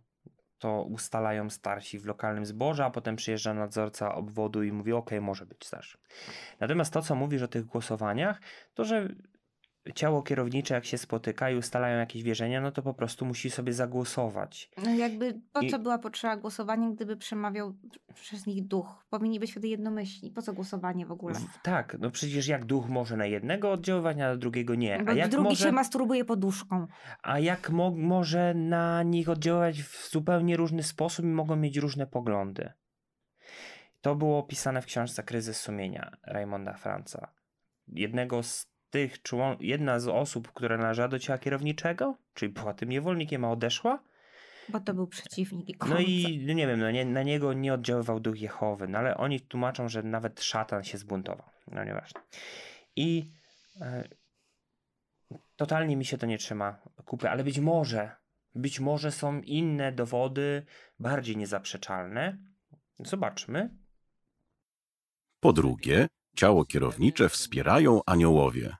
to 0.59 0.83
ustalają 0.83 1.49
starsi 1.49 1.99
w 1.99 2.05
lokalnym 2.05 2.45
zborze, 2.45 2.85
a 2.85 2.89
potem 2.89 3.15
przyjeżdża 3.15 3.53
nadzorca 3.53 4.15
obwodu 4.15 4.63
i 4.63 4.71
mówi: 4.71 4.93
OK, 4.93 5.09
może 5.21 5.45
być 5.45 5.65
starszy. 5.65 5.97
Natomiast 6.59 6.93
to, 6.93 7.01
co 7.01 7.15
mówisz 7.15 7.41
o 7.41 7.47
tych 7.47 7.65
głosowaniach, 7.65 8.41
to 8.73 8.85
że 8.85 9.09
ciało 9.95 10.21
kierownicze, 10.21 10.73
jak 10.73 10.85
się 10.85 10.97
spotyka 10.97 11.49
i 11.49 11.55
ustalają 11.55 11.99
jakieś 11.99 12.23
wierzenia, 12.23 12.61
no 12.61 12.71
to 12.71 12.81
po 12.81 12.93
prostu 12.93 13.25
musi 13.25 13.49
sobie 13.49 13.73
zagłosować. 13.73 14.71
No 14.83 14.93
jakby 14.93 15.41
po 15.53 15.61
I... 15.61 15.69
co 15.69 15.79
była 15.79 15.97
potrzeba 15.97 16.37
głosowania, 16.37 16.89
gdyby 16.89 17.17
przemawiał 17.17 17.73
przez 18.13 18.45
nich 18.45 18.67
duch? 18.67 19.05
Powinni 19.09 19.39
być 19.39 19.51
wtedy 19.51 19.67
jednomyślni. 19.67 20.31
Po 20.31 20.41
co 20.41 20.53
głosowanie 20.53 21.05
w 21.05 21.11
ogóle? 21.11 21.35
Tak, 21.63 21.97
no 21.99 22.11
przecież 22.11 22.47
jak 22.47 22.65
duch 22.65 22.89
może 22.89 23.17
na 23.17 23.25
jednego 23.25 23.71
oddziaływać, 23.71 24.17
a 24.17 24.19
na 24.19 24.37
drugiego 24.37 24.75
nie. 24.75 25.03
Bo 25.03 25.11
a 25.11 25.15
jak 25.15 25.31
drugi 25.31 25.49
może... 25.49 25.65
się 25.65 25.71
masturbuje 25.71 26.25
poduszką. 26.25 26.87
A 27.23 27.39
jak 27.39 27.69
mo 27.69 27.91
może 27.91 28.53
na 28.53 29.03
nich 29.03 29.29
oddziaływać 29.29 29.83
w 29.83 30.09
zupełnie 30.11 30.57
różny 30.57 30.83
sposób 30.83 31.25
i 31.25 31.27
mogą 31.27 31.55
mieć 31.55 31.77
różne 31.77 32.07
poglądy. 32.07 32.71
To 34.01 34.15
było 34.15 34.39
opisane 34.39 34.81
w 34.81 34.85
książce 34.85 35.23
Kryzys 35.23 35.61
sumienia 35.61 36.17
Raymonda 36.23 36.73
Franca. 36.73 37.33
Jednego 37.87 38.43
z 38.43 38.65
tych 38.89 39.21
człon... 39.21 39.57
jedna 39.59 39.99
z 39.99 40.07
osób, 40.07 40.51
która 40.53 40.77
należała 40.77 41.07
do 41.07 41.19
ciała 41.19 41.39
kierowniczego, 41.39 42.17
czyli 42.33 42.53
była 42.53 42.73
tym 42.73 42.89
niewolnikiem, 42.89 43.45
a 43.45 43.51
odeszła. 43.51 44.03
Bo 44.69 44.79
to 44.79 44.93
był 44.93 45.07
przeciwnik. 45.07 45.85
No 45.85 45.99
i 45.99 46.43
no 46.47 46.53
nie 46.53 46.67
wiem, 46.67 46.79
no 46.79 46.91
nie, 46.91 47.05
na 47.05 47.23
niego 47.23 47.53
nie 47.53 47.73
oddziaływał 47.73 48.19
duch 48.19 48.41
Jehowy, 48.41 48.87
no 48.87 48.97
ale 48.97 49.17
oni 49.17 49.41
tłumaczą, 49.41 49.89
że 49.89 50.03
nawet 50.03 50.43
szatan 50.43 50.83
się 50.83 50.97
zbuntował. 50.97 51.49
No 51.71 51.83
nieważne. 51.83 52.21
I 52.95 53.31
e, 53.81 54.09
totalnie 55.55 55.97
mi 55.97 56.05
się 56.05 56.17
to 56.17 56.25
nie 56.25 56.37
trzyma 56.37 56.79
kupy, 57.05 57.29
ale 57.29 57.43
być 57.43 57.59
może, 57.59 58.11
być 58.55 58.79
może 58.79 59.11
są 59.11 59.41
inne 59.41 59.91
dowody 59.91 60.65
bardziej 60.99 61.37
niezaprzeczalne. 61.37 62.37
Zobaczmy. 62.99 63.69
Po 65.39 65.53
drugie, 65.53 66.07
ciało 66.35 66.65
kierownicze 66.65 67.29
wspierają 67.29 68.01
aniołowie. 68.05 68.75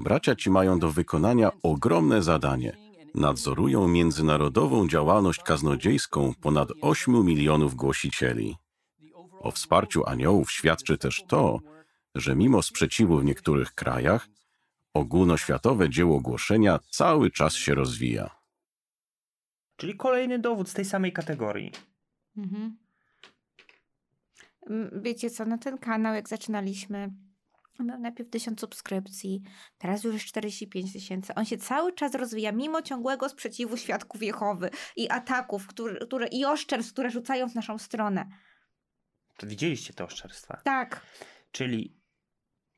Bracia 0.00 0.36
ci 0.36 0.50
mają 0.50 0.78
do 0.78 0.90
wykonania 0.90 1.50
ogromne 1.62 2.22
zadanie. 2.22 2.76
Nadzorują 3.14 3.88
międzynarodową 3.88 4.88
działalność 4.88 5.42
kaznodziejską 5.42 6.32
ponad 6.40 6.68
8 6.80 7.24
milionów 7.24 7.74
głosicieli. 7.74 8.56
O 9.40 9.50
wsparciu 9.50 10.06
aniołów 10.06 10.52
świadczy 10.52 10.98
też 10.98 11.24
to, 11.28 11.58
że 12.14 12.36
mimo 12.36 12.62
sprzeciwu 12.62 13.18
w 13.18 13.24
niektórych 13.24 13.74
krajach, 13.74 14.28
ogólnoświatowe 14.94 15.90
dzieło 15.90 16.20
głoszenia 16.20 16.78
cały 16.90 17.30
czas 17.30 17.54
się 17.54 17.74
rozwija. 17.74 18.30
Czyli 19.76 19.96
kolejny 19.96 20.38
dowód 20.38 20.68
z 20.68 20.74
tej 20.74 20.84
samej 20.84 21.12
kategorii. 21.12 21.72
Mhm. 22.36 22.76
Wiecie 24.92 25.30
co, 25.30 25.44
na 25.44 25.58
ten 25.58 25.78
kanał, 25.78 26.14
jak 26.14 26.28
zaczynaliśmy, 26.28 27.10
miał 27.84 27.98
najpierw 27.98 28.30
1000 28.30 28.60
subskrypcji, 28.60 29.42
teraz 29.78 30.04
już 30.04 30.14
jest 30.14 30.26
45 30.26 30.92
tysięcy. 30.92 31.34
On 31.34 31.44
się 31.44 31.56
cały 31.56 31.92
czas 31.92 32.14
rozwija, 32.14 32.52
mimo 32.52 32.82
ciągłego 32.82 33.28
sprzeciwu 33.28 33.76
świadków 33.76 34.22
Jehowy 34.22 34.70
i 34.96 35.10
ataków, 35.10 35.66
które, 35.66 35.98
które, 36.06 36.26
i 36.26 36.44
oszczerstw, 36.44 36.92
które 36.92 37.10
rzucają 37.10 37.48
w 37.48 37.54
naszą 37.54 37.78
stronę. 37.78 38.26
To 39.36 39.46
widzieliście 39.46 39.94
te 39.94 40.04
oszczerstwa? 40.04 40.60
Tak. 40.64 41.06
Czyli 41.52 41.98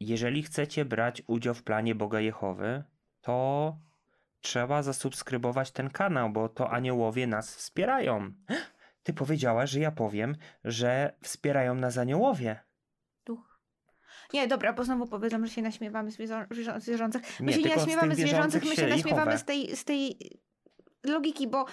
jeżeli 0.00 0.42
chcecie 0.42 0.84
brać 0.84 1.22
udział 1.26 1.54
w 1.54 1.62
planie 1.62 1.94
Boga 1.94 2.20
Jehowy, 2.20 2.84
to 3.20 3.76
trzeba 4.40 4.82
zasubskrybować 4.82 5.70
ten 5.70 5.90
kanał, 5.90 6.30
bo 6.30 6.48
to 6.48 6.70
aniołowie 6.70 7.26
nas 7.26 7.56
wspierają. 7.56 8.32
Ty 9.02 9.12
powiedziałaś, 9.12 9.70
że 9.70 9.80
ja 9.80 9.90
powiem, 9.90 10.36
że 10.64 11.16
wspierają 11.22 11.74
nas 11.74 11.98
aniołowie. 11.98 12.60
Duch. 13.24 13.60
Nie, 14.32 14.48
dobra, 14.48 14.72
bo 14.72 14.84
znowu 14.84 15.06
powiedzą, 15.06 15.46
że 15.46 15.52
się 15.52 15.62
naśmiewamy 15.62 16.10
z 16.10 16.14
zwierzących. 16.78 17.40
My 17.40 17.46
nie, 17.46 17.52
się 17.52 17.62
nie 17.62 17.76
naśmiewamy 17.76 18.14
z 18.14 18.18
zwierzących, 18.18 18.64
my 18.64 18.76
się 18.76 18.86
naśmiewamy 18.86 19.38
z 19.38 19.44
tej, 19.44 19.76
z 19.76 19.84
tej 19.84 20.18
logiki, 21.04 21.48
bo 21.48 21.64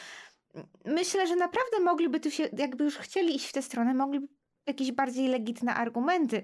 myślę, 0.85 1.27
że 1.27 1.35
naprawdę 1.35 1.79
mogliby 1.79 2.19
tu 2.19 2.31
się, 2.31 2.49
jakby 2.57 2.83
już 2.83 2.97
chcieli 2.97 3.35
iść 3.35 3.45
w 3.47 3.53
tę 3.53 3.61
stronę, 3.61 3.93
mogliby 3.93 4.27
jakieś 4.65 4.91
bardziej 4.91 5.27
legitne 5.27 5.73
argumenty 5.75 6.43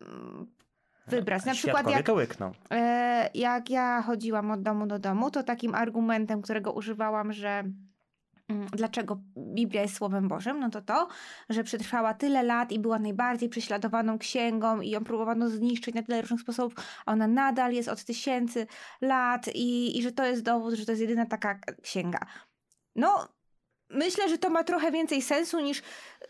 mm, 0.00 0.46
wybrać. 1.06 1.44
Na 1.44 1.54
przykład 1.54 1.90
jak. 1.90 2.06
E, 2.70 3.30
jak 3.34 3.70
ja 3.70 4.02
chodziłam 4.02 4.50
od 4.50 4.62
domu 4.62 4.86
do 4.86 4.98
domu, 4.98 5.30
to 5.30 5.42
takim 5.42 5.74
argumentem, 5.74 6.42
którego 6.42 6.72
używałam, 6.72 7.32
że 7.32 7.64
dlaczego 8.48 9.20
Biblia 9.36 9.82
jest 9.82 9.94
Słowem 9.94 10.28
Bożym? 10.28 10.60
No 10.60 10.70
to 10.70 10.82
to, 10.82 11.08
że 11.48 11.64
przetrwała 11.64 12.14
tyle 12.14 12.42
lat 12.42 12.72
i 12.72 12.78
była 12.78 12.98
najbardziej 12.98 13.48
prześladowaną 13.48 14.18
księgą 14.18 14.80
i 14.80 14.90
ją 14.90 15.04
próbowano 15.04 15.48
zniszczyć 15.48 15.94
na 15.94 16.02
tyle 16.02 16.20
różnych 16.20 16.40
sposobów, 16.40 16.74
a 17.06 17.12
ona 17.12 17.26
nadal 17.26 17.72
jest 17.72 17.88
od 17.88 18.04
tysięcy 18.04 18.66
lat 19.00 19.48
i, 19.54 19.98
i 19.98 20.02
że 20.02 20.12
to 20.12 20.24
jest 20.24 20.42
dowód, 20.42 20.74
że 20.74 20.86
to 20.86 20.92
jest 20.92 21.02
jedyna 21.02 21.26
taka 21.26 21.58
księga. 21.82 22.18
No, 22.96 23.28
myślę, 23.90 24.28
że 24.28 24.38
to 24.38 24.50
ma 24.50 24.64
trochę 24.64 24.90
więcej 24.90 25.22
sensu 25.22 25.60
niż 25.60 25.82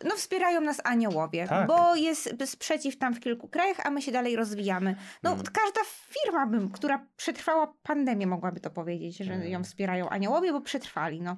no 0.03 0.15
wspierają 0.15 0.61
nas 0.61 0.81
aniołowie, 0.83 1.47
tak. 1.47 1.67
bo 1.67 1.95
jest 1.95 2.33
sprzeciw 2.45 2.97
tam 2.97 3.13
w 3.13 3.19
kilku 3.19 3.47
krajach, 3.47 3.77
a 3.83 3.89
my 3.89 4.01
się 4.01 4.11
dalej 4.11 4.35
rozwijamy. 4.35 4.95
No 5.23 5.31
mm. 5.31 5.43
każda 5.43 5.81
firma, 5.85 6.47
bym, 6.47 6.71
która 6.71 7.05
przetrwała 7.15 7.73
pandemię 7.83 8.27
mogłaby 8.27 8.59
to 8.59 8.69
powiedzieć, 8.69 9.17
że 9.17 9.33
mm. 9.33 9.47
ją 9.47 9.63
wspierają 9.63 10.09
aniołowie, 10.09 10.51
bo 10.51 10.61
przetrwali, 10.61 11.21
no. 11.21 11.37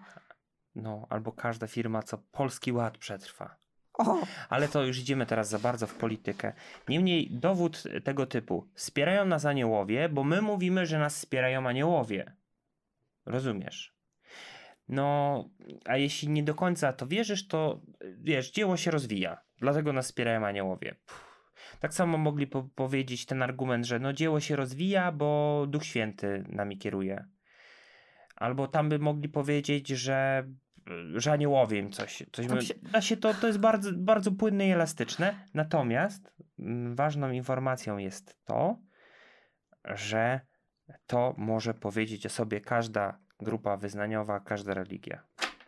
No, 0.82 1.08
albo 1.10 1.32
każda 1.32 1.68
firma, 1.68 2.04
co 2.04 2.18
Polski 2.18 2.72
Ład 2.72 2.98
przetrwa. 2.98 3.56
O. 3.94 4.18
Ale 4.50 4.68
to 4.68 4.84
już 4.84 5.00
idziemy 5.00 5.26
teraz 5.26 5.50
za 5.50 5.60
bardzo 5.60 5.88
w 5.88 5.96
politykę. 5.96 6.54
Niemniej 6.88 7.32
dowód 7.32 7.84
tego 8.04 8.26
typu. 8.26 8.68
Wspierają 8.74 9.26
nas 9.26 9.46
aniołowie, 9.46 10.10
bo 10.10 10.24
my 10.24 10.42
mówimy, 10.42 10.86
że 10.86 11.00
nas 11.00 11.16
wspierają 11.16 11.68
aniołowie. 11.68 12.34
Rozumiesz? 13.26 13.96
No, 14.88 15.44
a 15.86 15.98
jeśli 15.98 16.30
nie 16.30 16.44
do 16.44 16.56
końca 16.56 16.94
to 16.94 17.08
wierzysz, 17.08 17.48
to 17.48 17.82
wiesz, 18.02 18.52
dzieło 18.52 18.78
się 18.78 18.92
rozwija. 18.92 19.42
Dlatego 19.58 19.94
nas 19.94 20.06
wspierają 20.06 20.46
aniołowie. 20.46 20.96
Puh. 21.06 21.30
Tak 21.80 21.94
samo 21.94 22.18
mogli 22.18 22.48
po 22.48 22.64
powiedzieć 22.76 23.26
ten 23.26 23.44
argument, 23.44 23.86
że 23.86 24.00
no 24.00 24.14
dzieło 24.14 24.40
się 24.40 24.56
rozwija, 24.56 25.12
bo 25.12 25.66
Duch 25.68 25.86
Święty 25.86 26.44
nami 26.50 26.78
kieruje. 26.78 27.26
Albo 28.36 28.68
tam 28.68 28.90
by 28.90 29.00
mogli 29.00 29.30
powiedzieć, 29.30 29.88
że, 29.88 30.48
że 31.16 31.32
aniołowie 31.32 31.80
im 31.80 31.92
coś. 31.92 32.24
coś 32.32 32.48
da 32.82 33.02
się 33.02 33.18
to, 33.18 33.34
to 33.34 33.48
jest 33.48 33.60
bardzo, 33.60 33.92
bardzo 33.94 34.32
płynne 34.32 34.68
i 34.68 34.72
elastyczne. 34.72 35.46
Natomiast 35.54 36.34
mm, 36.60 36.96
ważną 36.96 37.32
informacją 37.32 37.98
jest 37.98 38.38
to, 38.46 38.80
że 39.86 40.42
to 41.08 41.36
może 41.38 41.74
powiedzieć 41.74 42.26
o 42.26 42.30
sobie 42.30 42.62
każda 42.62 43.20
grupa 43.40 43.78
wyznaniowa, 43.78 44.40
każda 44.40 44.74
religia. 44.74 45.24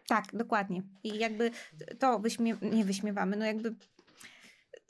Tak, 0.07 0.25
dokładnie. 0.33 0.81
I 1.03 1.17
jakby 1.17 1.51
to 1.99 2.19
wyśmie 2.19 2.55
nie 2.61 2.85
wyśmiewamy, 2.85 3.37
no 3.37 3.45
jakby. 3.45 3.75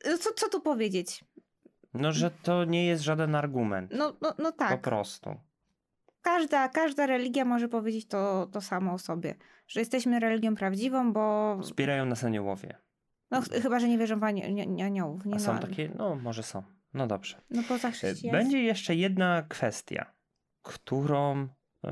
No 0.05 0.17
co, 0.17 0.33
co 0.33 0.49
tu 0.49 0.61
powiedzieć? 0.61 1.25
No, 1.93 2.11
że 2.11 2.31
to 2.31 2.65
nie 2.65 2.85
jest 2.85 3.03
żaden 3.03 3.35
argument. 3.35 3.91
No, 3.95 4.17
no, 4.21 4.35
no 4.37 4.51
tak. 4.51 4.71
Po 4.71 4.89
prostu 4.89 5.35
każda, 6.21 6.69
każda 6.69 7.05
religia 7.05 7.45
może 7.45 7.67
powiedzieć 7.67 8.07
to, 8.07 8.47
to 8.51 8.61
samo 8.61 8.93
o 8.93 8.97
sobie, 8.97 9.35
że 9.67 9.79
jesteśmy 9.79 10.19
religią 10.19 10.55
prawdziwą, 10.55 11.13
bo... 11.13 11.57
Wspierają 11.63 12.05
nas 12.05 12.23
aniołowie. 12.23 12.77
No 13.31 13.41
ch 13.41 13.45
chyba, 13.61 13.79
że 13.79 13.87
nie 13.89 13.97
wierzą 13.97 14.19
w 14.19 14.23
ani 14.23 14.81
aniołów. 14.83 15.25
Nie? 15.25 15.35
A 15.35 15.39
są 15.39 15.53
no, 15.53 15.59
takie? 15.59 15.91
No, 15.97 16.15
może 16.15 16.43
są. 16.43 16.63
No 16.93 17.07
dobrze. 17.07 17.41
No 17.49 17.63
poza 17.67 17.87
e, 17.87 17.91
chrześcijaństwem. 17.91 18.31
Będzie 18.31 18.63
jeszcze 18.63 18.95
jedna 18.95 19.43
kwestia, 19.49 20.13
którą, 20.61 21.47
yy, 21.83 21.91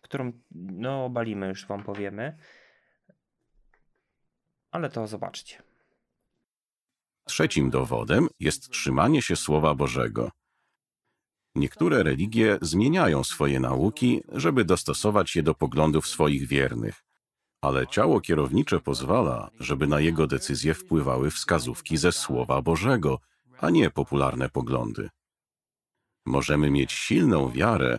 którą 0.00 0.32
no 0.50 1.04
obalimy, 1.04 1.48
już 1.48 1.66
wam 1.66 1.82
powiemy. 1.82 2.36
Ale 4.70 4.90
to 4.90 5.06
zobaczcie. 5.06 5.62
Trzecim 7.24 7.70
dowodem 7.70 8.28
jest 8.40 8.70
trzymanie 8.70 9.22
się 9.22 9.36
Słowa 9.36 9.74
Bożego. 9.74 10.30
Niektóre 11.58 12.02
religie 12.02 12.58
zmieniają 12.62 13.24
swoje 13.24 13.60
nauki, 13.60 14.22
żeby 14.32 14.64
dostosować 14.64 15.36
je 15.36 15.42
do 15.42 15.54
poglądów 15.54 16.06
swoich 16.06 16.46
wiernych, 16.46 17.04
ale 17.62 17.86
ciało 17.86 18.20
kierownicze 18.20 18.80
pozwala, 18.80 19.50
żeby 19.60 19.86
na 19.86 20.00
jego 20.00 20.26
decyzje 20.26 20.74
wpływały 20.74 21.30
wskazówki 21.30 21.96
ze 21.96 22.12
Słowa 22.12 22.62
Bożego, 22.62 23.18
a 23.60 23.70
nie 23.70 23.90
popularne 23.90 24.48
poglądy. 24.48 25.08
Możemy 26.26 26.70
mieć 26.70 26.92
silną 26.92 27.50
wiarę, 27.50 27.98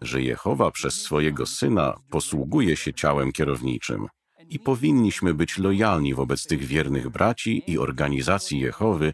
że 0.00 0.22
Jehowa 0.22 0.70
przez 0.70 0.94
swojego 0.94 1.46
syna 1.46 1.98
posługuje 2.10 2.76
się 2.76 2.94
ciałem 2.94 3.32
kierowniczym 3.32 4.06
i 4.48 4.58
powinniśmy 4.58 5.34
być 5.34 5.58
lojalni 5.58 6.14
wobec 6.14 6.46
tych 6.46 6.64
wiernych 6.64 7.08
braci 7.08 7.62
i 7.66 7.78
organizacji 7.78 8.60
Jehowy, 8.60 9.12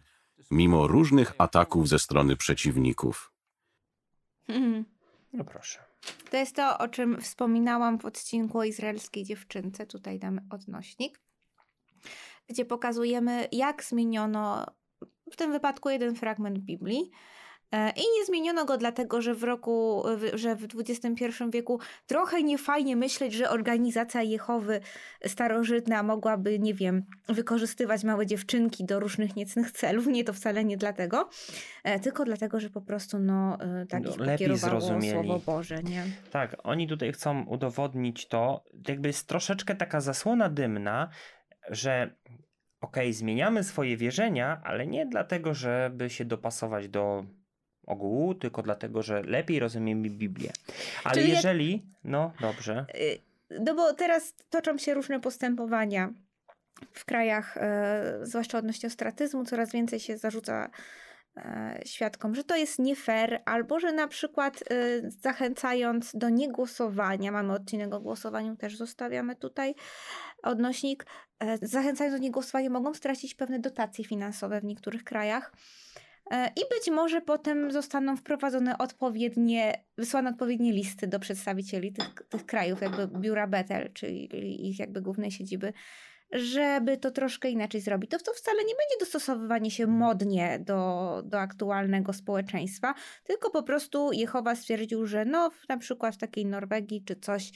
mimo 0.50 0.86
różnych 0.86 1.32
ataków 1.38 1.88
ze 1.88 1.98
strony 1.98 2.36
przeciwników. 2.36 3.37
Mhm. 4.48 4.84
No 5.32 5.44
proszę. 5.44 5.78
To 6.30 6.36
jest 6.36 6.56
to, 6.56 6.78
o 6.78 6.88
czym 6.88 7.20
wspominałam 7.20 7.98
w 7.98 8.04
odcinku 8.04 8.58
o 8.58 8.64
izraelskiej 8.64 9.24
dziewczynce. 9.24 9.86
Tutaj 9.86 10.18
damy 10.18 10.40
odnośnik, 10.50 11.20
gdzie 12.48 12.64
pokazujemy, 12.64 13.48
jak 13.52 13.84
zmieniono 13.84 14.66
w 15.32 15.36
tym 15.36 15.52
wypadku 15.52 15.90
jeden 15.90 16.14
fragment 16.14 16.58
Biblii 16.58 17.10
I 17.72 18.02
nie 18.18 18.24
zmieniono 18.26 18.64
go 18.64 18.76
dlatego, 18.76 19.22
że 19.22 19.34
w 19.34 19.44
roku, 19.44 20.02
że 20.34 20.56
w 20.56 20.66
XXI 20.74 21.24
wieku 21.52 21.80
trochę 22.06 22.42
niefajnie 22.42 22.96
myśleć, 22.96 23.32
że 23.34 23.50
organizacja 23.50 24.22
Jehowy 24.22 24.80
starożytna 25.26 26.02
mogłaby, 26.02 26.58
nie 26.58 26.74
wiem, 26.74 27.02
wykorzystywać 27.28 28.04
małe 28.04 28.26
dziewczynki 28.26 28.84
do 28.84 29.00
różnych 29.00 29.36
niecnych 29.36 29.72
celów. 29.72 30.06
Nie 30.06 30.24
to 30.24 30.32
wcale 30.32 30.64
nie 30.64 30.76
dlatego, 30.76 31.28
e, 31.84 32.00
tylko 32.00 32.24
dlatego, 32.24 32.60
że 32.60 32.70
po 32.70 32.80
prostu 32.80 33.18
no, 33.18 33.58
e, 33.60 33.86
tak 33.86 34.02
no, 34.02 34.10
ich 34.10 34.18
lepiej 34.18 34.56
zrozumieli. 34.56 35.28
Słowo 35.28 35.40
Boże, 35.46 35.82
nie? 35.82 36.04
Tak, 36.30 36.56
oni 36.62 36.88
tutaj 36.88 37.12
chcą 37.12 37.44
udowodnić 37.44 38.28
to, 38.28 38.64
jakby 38.88 39.08
jest 39.08 39.28
troszeczkę 39.28 39.74
taka 39.74 40.00
zasłona 40.00 40.48
dymna, 40.48 41.08
że 41.70 42.16
okej, 42.80 43.06
okay, 43.06 43.12
zmieniamy 43.12 43.64
swoje 43.64 43.96
wierzenia, 43.96 44.60
ale 44.64 44.86
nie 44.86 45.06
dlatego, 45.06 45.54
żeby 45.54 46.10
się 46.10 46.24
dopasować 46.24 46.88
do 46.88 47.24
ogółu, 47.88 48.34
tylko 48.34 48.62
dlatego, 48.62 49.02
że 49.02 49.22
lepiej 49.22 49.58
rozumiemy 49.58 50.10
Biblię. 50.10 50.52
Ale 51.04 51.14
Czyli 51.14 51.30
jeżeli, 51.30 51.72
jak... 51.72 51.82
no 52.04 52.32
dobrze. 52.40 52.86
Y, 52.94 53.18
no 53.50 53.74
bo 53.74 53.94
teraz 53.94 54.34
toczą 54.50 54.78
się 54.78 54.94
różne 54.94 55.20
postępowania 55.20 56.12
w 56.92 57.04
krajach, 57.04 57.56
e, 57.56 58.18
zwłaszcza 58.22 58.58
odnośnie 58.58 58.86
ostratyzmu, 58.86 59.44
coraz 59.44 59.72
więcej 59.72 60.00
się 60.00 60.18
zarzuca 60.18 60.70
e, 61.36 61.80
świadkom, 61.84 62.34
że 62.34 62.44
to 62.44 62.56
jest 62.56 62.78
nie 62.78 62.96
fair, 62.96 63.42
albo 63.44 63.80
że 63.80 63.92
na 63.92 64.08
przykład 64.08 64.54
e, 64.70 65.10
zachęcając 65.10 66.10
do 66.14 66.28
niegłosowania, 66.28 67.32
mamy 67.32 67.52
odcinek 67.52 67.94
o 67.94 68.00
głosowaniu, 68.00 68.56
też 68.56 68.76
zostawiamy 68.76 69.36
tutaj 69.36 69.74
odnośnik, 70.42 71.06
zachęcając 71.62 72.16
do 72.16 72.22
niegłosowania 72.22 72.70
mogą 72.70 72.94
stracić 72.94 73.34
pewne 73.34 73.58
dotacje 73.58 74.04
finansowe 74.04 74.60
w 74.60 74.64
niektórych 74.64 75.04
krajach. 75.04 75.52
E, 76.30 76.46
I 76.56 76.60
być 76.70 76.90
może 76.90 77.20
potem 77.20 77.72
zostaną 77.72 78.16
wprowadzone 78.16 78.78
odpowiednie, 78.78 79.84
wysłane 79.98 80.30
odpowiednie 80.30 80.72
listy 80.72 81.06
do 81.06 81.18
przedstawicieli 81.18 81.92
tych, 81.92 82.14
tych 82.28 82.46
krajów, 82.46 82.82
jakby 82.82 83.08
biura 83.18 83.46
Betel, 83.46 83.92
czyli 83.92 84.68
ich 84.70 84.78
jakby 84.78 85.02
głównej 85.02 85.30
siedziby, 85.30 85.72
żeby 86.32 86.96
to 86.96 87.10
troszkę 87.10 87.50
inaczej 87.50 87.80
zrobić. 87.80 88.10
To, 88.10 88.18
to 88.18 88.32
wcale 88.32 88.58
nie 88.58 88.74
będzie 88.74 88.96
dostosowywanie 89.00 89.70
się 89.70 89.86
modnie 89.86 90.58
do, 90.58 91.22
do 91.24 91.40
aktualnego 91.40 92.12
społeczeństwa, 92.12 92.94
tylko 93.24 93.50
po 93.50 93.62
prostu 93.62 94.12
Jehowa 94.12 94.54
stwierdził, 94.54 95.06
że 95.06 95.24
no 95.24 95.50
na 95.68 95.76
przykład 95.76 96.14
w 96.14 96.18
takiej 96.18 96.46
Norwegii 96.46 97.04
czy 97.04 97.16
coś, 97.16 97.52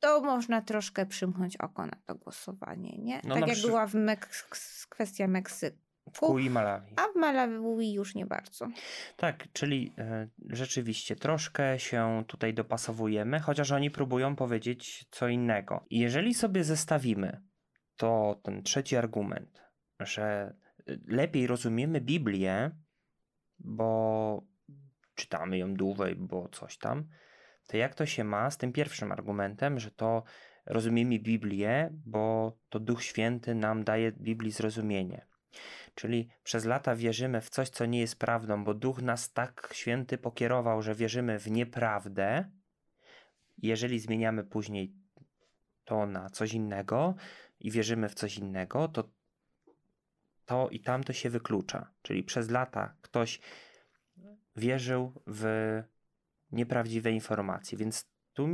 to 0.00 0.20
można 0.20 0.62
troszkę 0.62 1.06
przymknąć 1.06 1.56
oko 1.56 1.86
na 1.86 1.96
to 2.06 2.14
głosowanie, 2.14 2.98
nie? 2.98 3.20
No 3.24 3.34
tak 3.34 3.48
jak 3.48 3.56
przy... 3.56 3.66
była 3.66 3.86
w 3.86 3.94
Meks- 3.94 4.86
kwestia 4.88 5.28
Meksyku 5.28 5.83
w 6.14 6.38
i 6.38 6.50
Malawi. 6.50 6.92
A 6.96 7.12
w 7.12 7.16
Malawi 7.16 7.92
już 7.92 8.14
nie 8.14 8.26
bardzo. 8.26 8.68
Tak, 9.16 9.52
czyli 9.52 9.94
e, 9.98 10.28
rzeczywiście 10.50 11.16
troszkę 11.16 11.78
się 11.78 12.24
tutaj 12.26 12.54
dopasowujemy, 12.54 13.40
chociaż 13.40 13.72
oni 13.72 13.90
próbują 13.90 14.36
powiedzieć 14.36 15.06
co 15.10 15.28
innego. 15.28 15.84
Jeżeli 15.90 16.34
sobie 16.34 16.64
zestawimy 16.64 17.42
to 17.96 18.40
ten 18.42 18.62
trzeci 18.62 18.96
argument, 18.96 19.62
że 20.00 20.24
e, 20.86 20.96
lepiej 21.06 21.46
rozumiemy 21.46 22.00
Biblię, 22.00 22.70
bo 23.58 24.44
czytamy 25.14 25.58
ją 25.58 25.74
dłużej, 25.74 26.14
bo 26.16 26.48
coś 26.48 26.78
tam, 26.78 27.08
to 27.66 27.76
jak 27.76 27.94
to 27.94 28.06
się 28.06 28.24
ma 28.24 28.50
z 28.50 28.58
tym 28.58 28.72
pierwszym 28.72 29.12
argumentem, 29.12 29.80
że 29.80 29.90
to 29.90 30.22
rozumiemy 30.66 31.18
Biblię, 31.18 31.90
bo 32.06 32.52
to 32.68 32.80
Duch 32.80 33.02
Święty 33.02 33.54
nam 33.54 33.84
daje 33.84 34.12
Biblii 34.12 34.52
zrozumienie. 34.52 35.26
Czyli 35.94 36.28
przez 36.42 36.64
lata 36.64 36.96
wierzymy 36.96 37.40
w 37.40 37.50
coś, 37.50 37.68
co 37.68 37.86
nie 37.86 38.00
jest 38.00 38.18
prawdą, 38.18 38.64
bo 38.64 38.74
Duch 38.74 39.02
nas 39.02 39.32
tak 39.32 39.70
święty 39.72 40.18
pokierował, 40.18 40.82
że 40.82 40.94
wierzymy 40.94 41.38
w 41.38 41.50
nieprawdę. 41.50 42.50
Jeżeli 43.58 44.00
zmieniamy 44.00 44.44
później 44.44 44.92
to 45.84 46.06
na 46.06 46.30
coś 46.30 46.52
innego 46.52 47.14
i 47.60 47.70
wierzymy 47.70 48.08
w 48.08 48.14
coś 48.14 48.38
innego, 48.38 48.88
to 48.88 49.08
to 50.46 50.68
i 50.68 50.80
tamto 50.80 51.12
się 51.12 51.30
wyklucza. 51.30 51.90
Czyli 52.02 52.22
przez 52.22 52.50
lata 52.50 52.94
ktoś 53.02 53.40
wierzył 54.56 55.12
w 55.26 55.82
nieprawdziwe 56.52 57.12
informacje, 57.12 57.78
więc 57.78 58.06
tu 58.32 58.48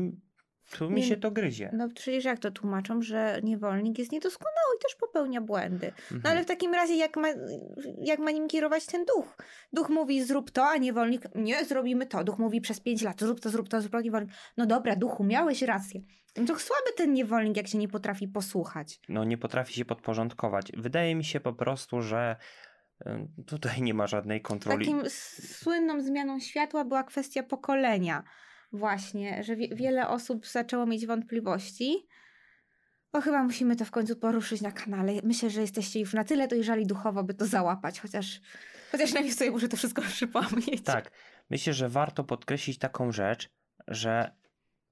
tu 0.79 0.91
mi 0.91 1.01
nie, 1.01 1.07
się 1.07 1.17
to 1.17 1.31
gryzie. 1.31 1.71
No 1.73 1.89
przecież 1.89 2.25
jak 2.25 2.39
to 2.39 2.51
tłumaczą, 2.51 3.03
że 3.03 3.41
niewolnik 3.43 3.99
jest 3.99 4.13
niedoskonały 4.13 4.77
i 4.79 4.83
też 4.83 4.95
popełnia 4.95 5.41
błędy. 5.41 5.87
Mhm. 5.87 6.21
No 6.25 6.31
ale 6.31 6.45
w 6.45 6.47
takim 6.47 6.75
razie 6.75 6.97
jak 6.97 7.17
ma, 7.17 7.29
jak 8.03 8.19
ma 8.19 8.31
nim 8.31 8.49
kierować 8.49 8.87
ten 8.87 9.05
duch? 9.05 9.37
Duch 9.73 9.89
mówi 9.89 10.25
zrób 10.25 10.51
to, 10.51 10.67
a 10.67 10.77
niewolnik 10.77 11.23
nie, 11.35 11.65
zrobimy 11.65 12.07
to. 12.07 12.25
Duch 12.25 12.39
mówi 12.39 12.61
przez 12.61 12.81
pięć 12.81 13.03
lat 13.03 13.21
zrób 13.21 13.41
to, 13.41 13.51
zrób 13.51 13.69
to, 13.69 13.81
zrób 13.81 13.93
to. 13.93 14.01
Niewolnik, 14.01 14.31
no 14.57 14.67
dobra, 14.67 14.97
duchu, 14.97 15.25
miałeś 15.25 15.63
rację. 15.63 16.01
To 16.35 16.59
słaby 16.59 16.93
ten 16.97 17.13
niewolnik, 17.13 17.57
jak 17.57 17.69
się 17.69 17.79
nie 17.79 17.89
potrafi 17.89 18.29
posłuchać. 18.29 19.01
No 19.09 19.25
nie 19.25 19.39
potrafi 19.39 19.75
się 19.75 19.85
podporządkować. 19.85 20.73
Wydaje 20.77 21.15
mi 21.15 21.25
się 21.25 21.41
po 21.41 21.53
prostu, 21.53 22.03
że 22.03 22.37
tutaj 23.47 23.83
nie 23.83 23.95
ma 23.95 24.07
żadnej 24.07 24.43
kontroli. 24.43 24.87
Takim 24.87 25.11
słynną 25.45 26.01
zmianą 26.01 26.41
światła 26.41 26.85
była 26.85 27.05
kwestia 27.05 27.43
pokolenia 27.43 28.23
właśnie, 28.73 29.45
że 29.45 29.57
wiele 29.57 30.09
osób 30.09 30.47
zaczęło 30.47 30.87
mieć 30.87 31.07
wątpliwości. 31.07 32.07
Bo 33.13 33.21
chyba 33.21 33.43
musimy 33.43 33.77
to 33.77 33.85
w 33.85 33.91
końcu 33.91 34.17
poruszyć 34.17 34.61
na 34.61 34.73
kanale. 34.73 35.13
Myślę, 35.23 35.51
że 35.51 35.61
jesteście 35.61 36.01
już 36.01 36.15
na 36.15 36.25
tyle 36.25 36.49
dojrzali 36.49 36.87
duchowo, 36.87 37.25
by 37.25 37.35
to 37.35 37.47
załapać, 37.47 38.01
chociaż, 38.01 38.41
chociaż 38.93 39.13
najpierw 39.13 39.37
sobie 39.37 39.51
muszę 39.51 39.69
to 39.69 39.77
wszystko 39.77 40.03
przypomnieć. 40.13 40.83
Tak. 40.85 41.11
Myślę, 41.51 41.73
że 41.73 41.89
warto 41.89 42.25
podkreślić 42.25 42.79
taką 42.79 43.13
rzecz, 43.13 43.49
że 43.89 44.31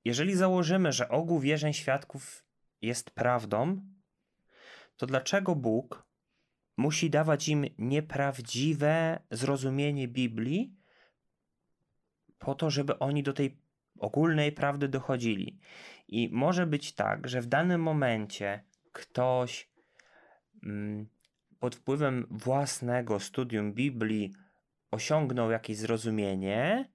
jeżeli 0.05 0.35
założymy, 0.35 0.93
że 0.93 1.09
ogół 1.09 1.41
wierzeń 1.41 1.73
świadków 1.73 2.45
jest 2.83 3.11
prawdą, 3.11 3.81
to 4.97 5.07
dlaczego 5.07 5.55
Bóg 5.55 6.07
musi 6.77 7.11
dawać 7.11 7.49
im 7.49 7.65
nieprawdziwe 7.79 9.21
zrozumienie 9.31 10.09
Biblii 10.09 10.75
po 12.39 12.55
to, 12.55 12.71
żeby 12.71 12.99
oni 12.99 13.23
do 13.23 13.33
tej 13.33 13.59
ogólnej 13.99 14.53
prawdy 14.53 14.89
dochodzili. 14.89 15.59
I 16.09 16.29
może 16.33 16.67
być 16.67 16.93
tak, 16.93 17.29
że 17.29 17.41
w 17.41 17.47
danym 17.47 17.83
momencie 17.83 18.65
ktoś 18.93 19.71
mm, 20.65 21.09
pod 21.61 21.77
wpływem 21.77 22.27
własnego 22.31 23.21
studium 23.21 23.73
Biblii 23.73 24.33
osiągnął 24.91 25.51
jakieś 25.51 25.77
zrozumienie 25.77 26.89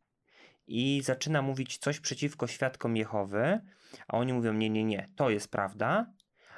i 0.67 1.01
zaczyna 1.03 1.41
mówić 1.41 1.77
coś 1.77 1.99
przeciwko 1.99 2.47
świadkom 2.47 2.97
Jehowy, 2.97 3.59
a 4.07 4.17
oni 4.17 4.33
mówią: 4.33 4.53
Nie, 4.53 4.69
nie, 4.69 4.83
nie, 4.83 5.09
to 5.15 5.29
jest 5.29 5.51
prawda. 5.51 6.13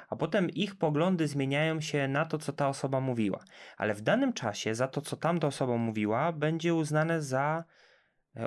A 0.08 0.16
potem 0.16 0.50
ich 0.50 0.78
poglądy 0.78 1.28
zmieniają 1.28 1.80
się 1.80 2.08
na 2.08 2.24
to, 2.24 2.38
co 2.38 2.52
ta 2.52 2.68
osoba 2.68 3.00
mówiła. 3.00 3.44
Ale 3.76 3.94
w 3.94 4.00
danym 4.00 4.32
czasie 4.32 4.74
za 4.74 4.88
to, 4.88 5.00
co 5.00 5.16
tamta 5.16 5.46
osoba 5.46 5.76
mówiła, 5.76 6.32
będzie 6.32 6.74
uznane 6.74 7.22
za 7.22 7.64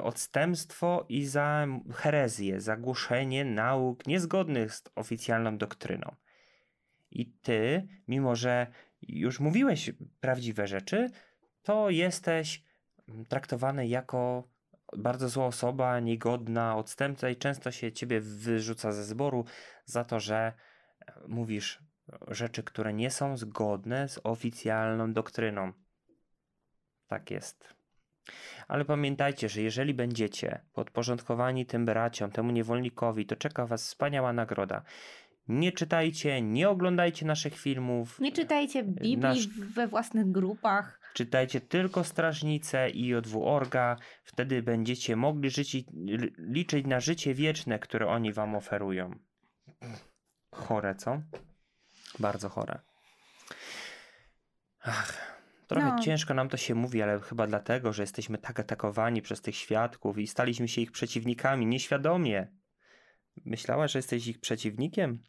odstępstwo 0.04 1.06
i 1.10 1.26
za 1.26 1.68
herezję, 1.94 2.62
za 2.62 2.78
głoszenie 2.78 3.46
nauk 3.46 4.08
niezgodnych 4.08 4.74
z 4.74 4.84
oficjalną 4.96 5.58
doktryną. 5.58 6.16
I 7.12 7.32
ty, 7.32 7.88
mimo 8.08 8.36
że 8.36 8.68
już 9.02 9.40
mówiłeś 9.40 9.92
prawdziwe 10.20 10.68
rzeczy, 10.68 11.10
to 11.64 11.90
jesteś 11.90 12.64
traktowany 13.28 13.88
jako 13.88 14.48
bardzo 14.98 15.30
zła 15.30 15.46
osoba, 15.46 16.00
niegodna, 16.00 16.76
odstępca 16.76 17.30
i 17.30 17.36
często 17.36 17.72
się 17.72 17.92
ciebie 17.92 18.22
wyrzuca 18.22 18.92
ze 18.92 19.04
zboru 19.04 19.46
za 19.86 20.04
to, 20.04 20.20
że 20.20 20.54
mówisz 21.28 21.84
rzeczy, 22.28 22.64
które 22.64 22.94
nie 22.94 23.12
są 23.12 23.38
zgodne 23.38 24.10
z 24.10 24.20
oficjalną 24.24 25.14
doktryną. 25.14 25.74
Tak 27.08 27.32
jest. 27.32 27.79
Ale 28.68 28.86
pamiętajcie, 28.86 29.50
że 29.50 29.62
jeżeli 29.62 29.94
będziecie 29.94 30.62
podporządkowani 30.74 31.66
tym 31.66 31.86
braciom, 31.86 32.32
temu 32.32 32.52
niewolnikowi, 32.52 33.26
to 33.26 33.36
czeka 33.36 33.66
was 33.66 33.88
wspaniała 33.88 34.34
nagroda. 34.34 34.84
Nie 35.48 35.72
czytajcie, 35.72 36.42
nie 36.42 36.70
oglądajcie 36.70 37.26
naszych 37.26 37.58
filmów. 37.58 38.20
Nie 38.20 38.32
czytajcie 38.32 38.84
Biblii 38.84 39.18
Nasz... 39.18 39.48
we 39.48 39.88
własnych 39.88 40.32
grupach. 40.32 41.00
Czytajcie 41.14 41.62
tylko 41.62 42.04
Strażnicę 42.04 42.90
i 42.90 43.08
JW 43.08 43.46
Orga. 43.46 43.96
Wtedy 44.24 44.62
będziecie 44.64 45.16
mogli 45.16 45.50
żyć, 45.50 45.78
liczyć 46.38 46.86
na 46.86 47.00
życie 47.00 47.34
wieczne, 47.34 47.80
które 47.80 48.08
oni 48.08 48.34
wam 48.34 48.56
oferują. 48.56 49.16
Chore, 50.52 50.96
co? 50.96 51.22
Bardzo 52.20 52.50
chore. 52.50 52.80
Ach, 54.82 55.39
trochę 55.70 55.88
no. 55.88 56.00
ciężko 56.00 56.34
nam 56.34 56.50
to 56.50 56.58
się 56.58 56.76
mówi, 56.76 57.02
ale 57.02 57.20
chyba 57.20 57.48
dlatego, 57.48 57.94
że 57.94 58.04
jesteśmy 58.04 58.38
tak 58.38 58.60
atakowani 58.60 59.22
przez 59.22 59.42
tych 59.42 59.56
świadków 59.56 60.18
i 60.18 60.28
staliśmy 60.28 60.68
się 60.68 60.82
ich 60.82 60.92
przeciwnikami 60.92 61.66
nieświadomie. 61.66 62.48
Myślałaś, 63.46 63.92
że 63.92 64.00
jesteś 64.00 64.28
ich 64.28 64.40
przeciwnikiem? 64.40 65.24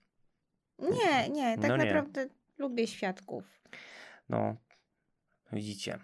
Nie, 0.78 1.28
nie, 1.28 1.58
tak 1.58 1.70
no 1.70 1.76
naprawdę 1.76 2.24
nie. 2.24 2.30
lubię 2.58 2.86
świadków. 2.86 3.44
No, 4.28 4.56
widzicie. 5.52 5.98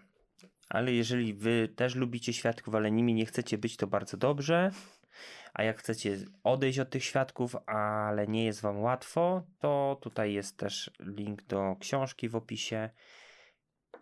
Ale 0.69 0.93
jeżeli 0.93 1.35
wy 1.35 1.69
też 1.77 1.95
lubicie 1.95 2.33
świadków, 2.33 2.75
ale 2.75 2.91
nimi 2.91 3.15
nie 3.15 3.27
chcecie 3.27 3.59
być, 3.59 3.77
to 3.77 3.87
bardzo 3.87 4.17
dobrze. 4.17 4.71
A 5.55 5.63
jak 5.63 5.79
chcecie 5.79 6.19
odejść 6.45 6.79
od 6.79 6.91
tych 6.91 7.05
świadków, 7.05 7.57
ale 7.67 8.27
nie 8.27 8.45
jest 8.45 8.61
wam 8.61 8.81
łatwo, 8.81 9.43
to 9.59 9.99
tutaj 10.03 10.33
jest 10.33 10.57
też 10.57 10.91
link 11.01 11.43
do 11.43 11.77
książki 11.81 12.29
w 12.29 12.37
opisie, 12.37 12.91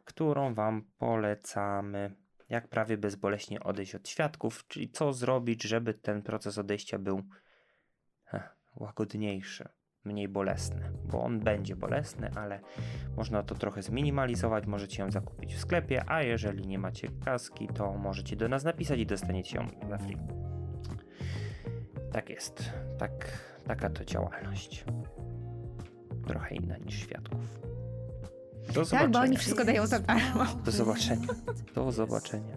którą 0.05 0.55
wam 0.55 0.85
polecamy. 0.99 2.15
Jak 2.49 2.69
prawie 2.69 2.99
bezboleśnie 2.99 3.63
odejść 3.63 3.95
od 3.95 4.09
świadków, 4.09 4.67
czyli 4.67 4.91
co 4.91 5.13
zrobić, 5.13 5.63
żeby 5.63 5.95
ten 5.95 6.23
proces 6.23 6.59
odejścia 6.59 6.99
był 6.99 7.23
heh, 8.25 8.57
łagodniejszy 8.77 9.69
mniej 10.05 10.29
bolesny, 10.29 10.91
bo 11.05 11.23
on 11.23 11.41
będzie 11.41 11.77
bolesny, 11.77 12.31
ale 12.37 12.61
można 13.17 13.43
to 13.43 13.55
trochę 13.55 13.83
zminimalizować, 13.83 14.67
możecie 14.67 15.03
ją 15.03 15.11
zakupić 15.11 15.55
w 15.55 15.61
sklepie, 15.61 16.11
a 16.11 16.23
jeżeli 16.23 16.67
nie 16.67 16.79
macie 16.79 17.09
kaski, 17.25 17.69
to 17.69 17.93
możecie 17.93 18.37
do 18.37 18.49
nas 18.49 18.65
napisać 18.65 18.99
i 18.99 19.07
dostaniecie 19.07 19.57
ją 19.57 19.89
za 19.89 19.99
free. 19.99 20.17
Tak 22.13 22.31
jest, 22.31 22.73
tak, 22.99 23.39
taka 23.67 23.91
to 23.91 24.05
działalność. 24.05 24.85
Trochę 26.27 26.55
inna 26.55 26.79
niż 26.79 26.95
świadków. 26.95 27.74
Do 28.67 28.85
zobaczenia. 28.85 29.01
Tak, 29.01 29.11
bo 29.11 29.19
oni 29.19 29.37
wszystko 29.37 29.65
dają 29.65 29.87
za 29.87 29.99
darmo. 29.99 30.47
Do 30.65 30.71
zobaczenia. 30.71 31.27
Do 31.75 31.93
zobaczenia. 31.93 32.57